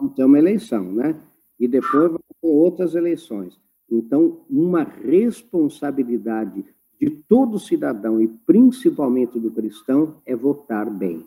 Vamos 0.00 0.14
ter 0.14 0.24
uma 0.24 0.38
eleição, 0.38 0.90
né? 0.92 1.14
E 1.58 1.68
depois 1.68 2.04
vamos 2.04 2.22
ter 2.40 2.48
outras 2.48 2.94
eleições. 2.94 3.60
Então, 3.90 4.40
uma 4.48 4.82
responsabilidade 4.82 6.64
de 6.98 7.10
todo 7.10 7.58
cidadão 7.58 8.20
e 8.20 8.28
principalmente 8.28 9.38
do 9.38 9.50
cristão 9.50 10.16
é 10.24 10.34
votar 10.34 10.88
bem, 10.88 11.24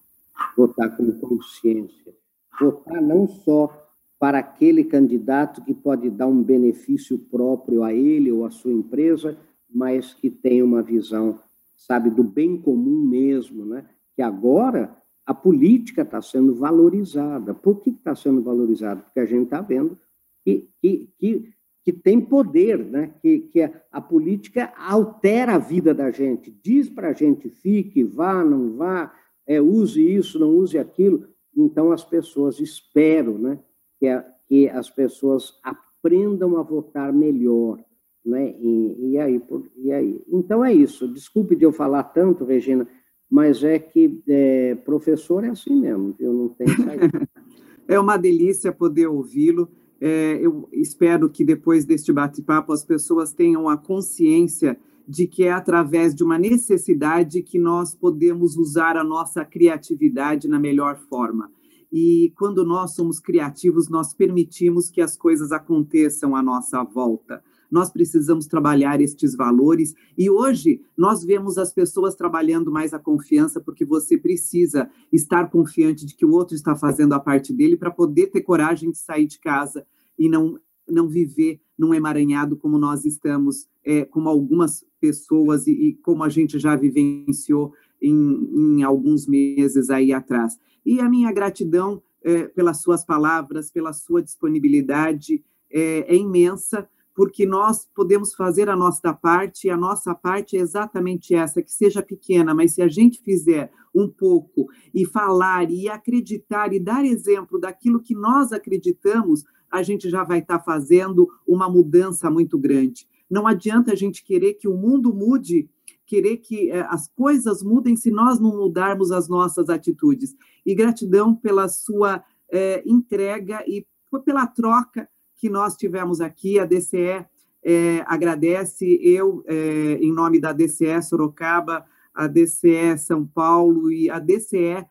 votar 0.58 0.96
com 0.96 1.12
consciência, 1.20 2.14
votar 2.60 3.02
não 3.02 3.28
só 3.28 3.80
para 4.20 4.40
aquele 4.40 4.84
candidato 4.86 5.62
que 5.64 5.74
pode 5.74 6.10
dar 6.10 6.28
um 6.28 6.42
benefício 6.42 7.18
próprio 7.18 7.84
a 7.84 7.94
ele 7.94 8.32
ou 8.32 8.46
à 8.46 8.52
sua 8.52 8.72
empresa, 8.72 9.38
mas 9.70 10.14
que 10.14 10.30
tem 10.30 10.62
uma 10.64 10.82
visão, 10.82 11.40
sabe, 11.76 12.10
do 12.10 12.24
bem 12.24 12.56
comum 12.56 13.04
mesmo, 13.04 13.66
né? 13.66 13.86
Que 14.16 14.22
agora 14.22 14.96
a 15.26 15.34
política 15.34 16.02
está 16.02 16.22
sendo 16.22 16.54
valorizada. 16.54 17.54
Por 17.54 17.80
que 17.82 17.92
está 17.92 18.16
sendo 18.16 18.42
valorizada? 18.42 19.02
Porque 19.02 19.20
a 19.20 19.26
gente 19.26 19.46
está 19.46 19.62
vendo 19.62 19.98
que, 20.44 20.70
que, 20.82 21.10
que, 21.18 21.54
que, 21.84 21.94
tem 21.94 22.20
poder, 22.20 22.84
né? 22.84 23.14
que, 23.22 23.40
que 23.40 23.62
a, 23.62 23.72
a, 23.92 24.02
política 24.02 24.74
altera 24.78 25.56
a 25.56 25.58
vida 25.58 25.94
da 25.94 26.12
gente, 26.12 26.52
diz 26.62 26.90
para 26.90 27.10
a 27.10 27.14
gente 27.14 27.50
fique, 27.50 28.04
vá, 28.04 28.44
não 28.44 28.76
vá, 28.76 29.14
é, 29.48 29.62
use 29.62 30.02
isso, 30.02 30.38
não 30.38 30.50
use 30.50 30.78
aquilo. 30.78 31.28
Então 31.56 31.92
as 31.92 32.04
pessoas 32.04 32.60
esperam 32.60 33.38
né? 33.38 33.60
que, 34.00 34.08
a, 34.08 34.26
que 34.48 34.68
as 34.70 34.90
pessoas 34.90 35.58
aprendam 35.64 36.58
a 36.58 36.64
votar 36.64 37.14
melhor. 37.14 37.80
Né? 38.26 38.56
E, 38.58 39.12
e, 39.12 39.18
aí, 39.18 39.40
por, 39.40 39.70
e 39.76 39.92
aí? 39.92 40.22
Então 40.28 40.64
é 40.64 40.74
isso. 40.74 41.08
Desculpe 41.08 41.56
de 41.56 41.66
eu 41.66 41.72
falar 41.72 42.04
tanto, 42.04 42.46
Regina, 42.46 42.88
mas 43.34 43.64
é 43.64 43.80
que 43.80 44.22
é, 44.28 44.76
professor 44.86 45.44
é 45.44 45.50
assim 45.50 45.76
mesmo, 45.76 46.16
eu 46.20 46.32
não 46.32 46.50
tenho 46.50 46.70
saída. 46.78 47.28
é 47.88 48.00
uma 48.00 48.16
delícia 48.16 48.72
poder 48.72 49.08
ouvi-lo. 49.08 49.72
É, 50.00 50.38
eu 50.40 50.70
espero 50.72 51.28
que 51.28 51.44
depois 51.44 51.84
deste 51.84 52.14
bate-papo 52.14 52.72
as 52.72 52.86
pessoas 52.86 53.34
tenham 53.34 53.68
a 53.68 53.76
consciência 53.76 54.78
de 55.08 55.26
que 55.26 55.46
é 55.46 55.52
através 55.52 56.14
de 56.14 56.24
uma 56.24 56.38
necessidade 56.38 57.42
que 57.42 57.58
nós 57.58 57.96
podemos 57.96 58.56
usar 58.56 58.98
a 58.98 59.04
nossa 59.04 59.44
criatividade 59.44 60.48
na 60.48 60.60
melhor 60.60 61.00
forma. 61.10 61.50
E 61.92 62.32
quando 62.38 62.64
nós 62.64 62.94
somos 62.94 63.20
criativos, 63.20 63.90
nós 63.90 64.14
permitimos 64.14 64.92
que 64.92 65.02
as 65.02 65.18
coisas 65.18 65.52
aconteçam 65.52 66.36
à 66.36 66.44
nossa 66.44 66.84
volta 66.84 67.44
nós 67.74 67.90
precisamos 67.90 68.46
trabalhar 68.46 69.02
estes 69.02 69.36
valores. 69.36 69.96
E 70.16 70.30
hoje 70.30 70.80
nós 70.96 71.24
vemos 71.24 71.58
as 71.58 71.74
pessoas 71.74 72.14
trabalhando 72.14 72.72
mais 72.72 72.94
a 72.94 73.00
confiança, 73.00 73.60
porque 73.60 73.84
você 73.84 74.16
precisa 74.16 74.88
estar 75.12 75.50
confiante 75.50 76.06
de 76.06 76.16
que 76.16 76.24
o 76.24 76.32
outro 76.32 76.56
está 76.56 76.76
fazendo 76.76 77.14
a 77.14 77.20
parte 77.20 77.52
dele 77.52 77.76
para 77.76 77.90
poder 77.90 78.28
ter 78.28 78.42
coragem 78.42 78.92
de 78.92 79.00
sair 79.00 79.26
de 79.26 79.40
casa 79.40 79.84
e 80.20 80.30
não, 80.30 80.60
não 80.88 81.10
viver 81.10 81.60
num 81.76 81.96
emaranhado 81.96 82.56
como 82.56 82.78
nós 82.78 83.06
estamos, 83.06 83.68
é, 83.84 84.06
como 84.06 84.30
algumas 84.30 84.86
pessoas 85.02 85.66
e, 85.66 85.72
e, 85.72 85.94
como 85.96 86.24
a 86.24 86.30
gente 86.30 86.60
já 86.60 86.76
vivenciou 86.76 87.74
em, 88.00 88.78
em 88.78 88.84
alguns 88.84 89.26
meses 89.26 89.90
aí 89.90 90.14
atrás. 90.14 90.60
E 90.86 91.00
a 91.00 91.10
minha 91.10 91.32
gratidão 91.32 92.04
é, 92.24 92.44
pelas 92.50 92.84
suas 92.84 93.04
palavras, 93.04 93.72
pela 93.72 93.94
sua 93.94 94.22
disponibilidade 94.22 95.44
é, 95.72 96.14
é 96.14 96.16
imensa 96.16 96.88
porque 97.16 97.46
nós 97.46 97.88
podemos 97.94 98.34
fazer 98.34 98.70
a 98.70 98.76
nossa 98.76 99.14
parte, 99.14 99.68
e 99.68 99.70
a 99.70 99.78
nossa 99.78 100.16
parte 100.16 100.58
é 100.58 100.60
exatamente 100.60 101.36
essa, 101.36 101.62
que 101.62 101.72
seja 101.72 102.02
pequena, 102.02 102.54
mas 102.54 102.74
se 102.74 102.82
a 102.82 102.88
gente 102.88 103.22
fizer 103.22 103.72
um 103.94 104.08
pouco 104.08 104.68
e 104.94 105.06
falar 105.06 105.70
e 105.70 105.88
acreditar 105.88 106.74
e 106.74 106.80
dar 106.80 107.06
exemplo 107.06 107.60
daquilo 107.60 108.02
que 108.02 108.16
nós 108.16 108.52
acreditamos, 108.52 109.44
a 109.70 109.84
gente 109.84 110.10
já 110.10 110.24
vai 110.24 110.40
estar 110.40 110.60
fazendo 110.60 111.28
uma 111.48 111.70
mudança 111.70 112.30
muito 112.30 112.58
grande. 112.58 113.08
Não 113.30 113.48
adianta 113.48 113.92
a 113.92 113.96
gente 113.96 114.24
querer 114.24 114.56
que 114.56 114.68
o 114.68 114.78
mundo 114.78 115.14
mude, 115.14 115.70
querer 116.06 116.38
que 116.38 116.70
eh, 116.70 116.86
as 116.90 117.08
coisas 117.08 117.64
mudem 117.64 117.96
se 117.96 118.12
nós 118.12 118.40
não 118.40 118.56
mudarmos 118.56 119.12
as 119.12 119.28
nossas 119.28 119.70
atitudes. 119.70 120.36
E 120.64 120.76
gratidão 120.76 121.34
pela 121.34 121.68
sua 121.68 122.24
eh, 122.52 122.84
entrega 122.86 123.64
e 123.68 123.86
pela 124.24 124.46
troca 124.46 125.10
que 125.44 125.50
nós 125.50 125.76
tivemos 125.76 126.22
aqui. 126.22 126.58
A 126.58 126.66
DCE 126.66 127.26
é, 127.62 128.02
agradece, 128.08 128.98
eu, 129.04 129.44
é, 129.46 129.96
em 129.96 130.10
nome 130.10 130.40
da 130.40 130.54
DCE 130.54 131.02
Sorocaba, 131.02 131.86
a 132.16 132.28
DCE 132.28 132.98
São 132.98 133.28
Paulo 133.28 133.92
e 133.92 134.10
a 134.10 134.20
DCE, 134.20 134.86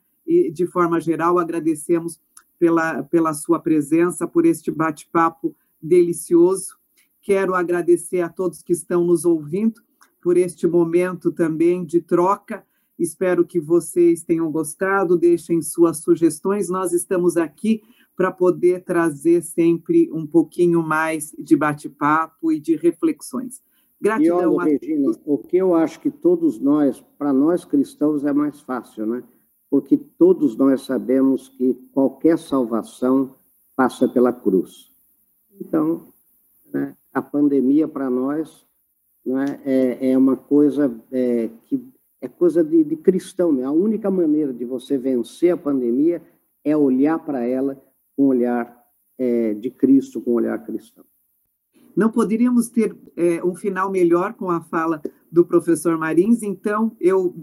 de 0.53 0.67
forma 0.67 1.01
geral, 1.01 1.39
agradecemos 1.39 2.21
pela, 2.59 3.03
pela 3.05 3.33
sua 3.33 3.61
presença, 3.61 4.29
por 4.29 4.45
este 4.45 4.71
bate-papo 4.71 5.57
delicioso. 5.81 6.77
Quero 7.23 7.55
agradecer 7.55 8.21
a 8.21 8.29
todos 8.29 8.63
que 8.63 8.75
estão 8.75 9.07
nos 9.07 9.25
ouvindo 9.25 9.81
por 10.21 10.37
este 10.37 10.67
momento 10.67 11.33
também 11.33 11.83
de 11.83 12.03
troca. 12.03 12.63
Espero 12.99 13.47
que 13.47 13.59
vocês 13.59 14.23
tenham 14.23 14.53
gostado, 14.53 15.17
deixem 15.17 15.63
suas 15.63 16.03
sugestões. 16.03 16.69
Nós 16.69 16.93
estamos 16.93 17.39
aqui 17.39 17.81
para 18.23 18.31
poder 18.31 18.85
trazer 18.85 19.43
sempre 19.43 20.09
um 20.13 20.25
pouquinho 20.25 20.81
mais 20.81 21.35
de 21.37 21.57
bate-papo 21.57 22.53
e 22.53 22.61
de 22.61 22.77
reflexões. 22.77 23.61
Gratidão 24.01 24.43
e 24.43 24.47
olha, 24.47 24.61
a 24.61 24.79
Regina, 24.79 25.11
o 25.27 25.39
que 25.39 25.57
eu 25.57 25.75
acho 25.75 25.99
que 25.99 26.09
todos 26.09 26.61
nós, 26.61 27.05
para 27.19 27.33
nós 27.33 27.65
cristãos, 27.65 28.25
é 28.25 28.33
mais 28.33 28.61
fácil, 28.61 29.07
né? 29.07 29.25
Porque 29.69 29.97
todos 29.97 30.55
nós 30.57 30.83
sabemos 30.83 31.49
que 31.49 31.75
qualquer 31.93 32.39
salvação 32.39 33.35
passa 33.75 34.07
pela 34.07 34.33
cruz. 34.33 34.93
Então, 35.61 36.07
né, 36.73 36.97
a 37.13 37.21
pandemia 37.21 37.89
para 37.89 38.09
nós 38.09 38.65
né, 39.27 39.61
é, 39.65 40.13
é, 40.13 40.17
uma 40.17 40.37
coisa 40.37 40.95
é, 41.11 41.51
que 41.65 41.85
é 42.21 42.29
coisa 42.29 42.63
de, 42.63 42.85
de 42.85 42.95
cristão. 42.95 43.51
Né? 43.51 43.65
A 43.65 43.73
única 43.73 44.13
maneira 44.13 44.53
de 44.53 44.65
você 44.65 44.97
vencer 44.97 45.53
a 45.53 45.57
pandemia 45.57 46.23
é 46.63 46.77
olhar 46.77 47.19
para 47.19 47.45
ela 47.45 47.83
com 48.17 48.25
o 48.25 48.27
olhar 48.27 48.77
é, 49.19 49.55
de 49.55 49.71
Cristo, 49.71 50.21
com 50.21 50.33
o 50.33 50.35
olhar 50.35 50.59
cristão. 50.65 51.05
Não 51.97 52.11
poderíamos 52.11 52.69
ter 52.69 52.97
é, 53.17 53.45
um 53.45 53.55
final 53.55 53.91
melhor 53.91 54.35
com 54.35 54.51
a 54.51 54.61
fala 54.63 55.03
do 55.31 55.45
professor 55.45 55.99
Marins, 55.99 56.43
então 56.43 56.97
eu 57.01 57.35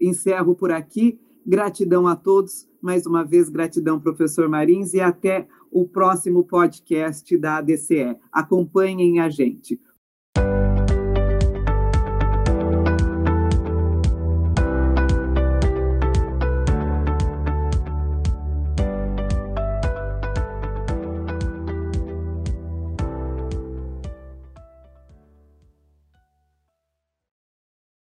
encerro 0.00 0.54
por 0.54 0.70
aqui. 0.70 1.20
Gratidão 1.46 2.06
a 2.06 2.14
todos, 2.14 2.68
mais 2.80 3.06
uma 3.06 3.24
vez, 3.24 3.48
gratidão, 3.48 4.00
professor 4.00 4.48
Marins, 4.48 4.92
e 4.94 5.00
até 5.00 5.46
o 5.70 5.86
próximo 5.86 6.44
podcast 6.44 7.36
da 7.38 7.58
ADCE. 7.58 8.16
Acompanhem 8.32 9.20
a 9.20 9.28
gente. 9.28 9.80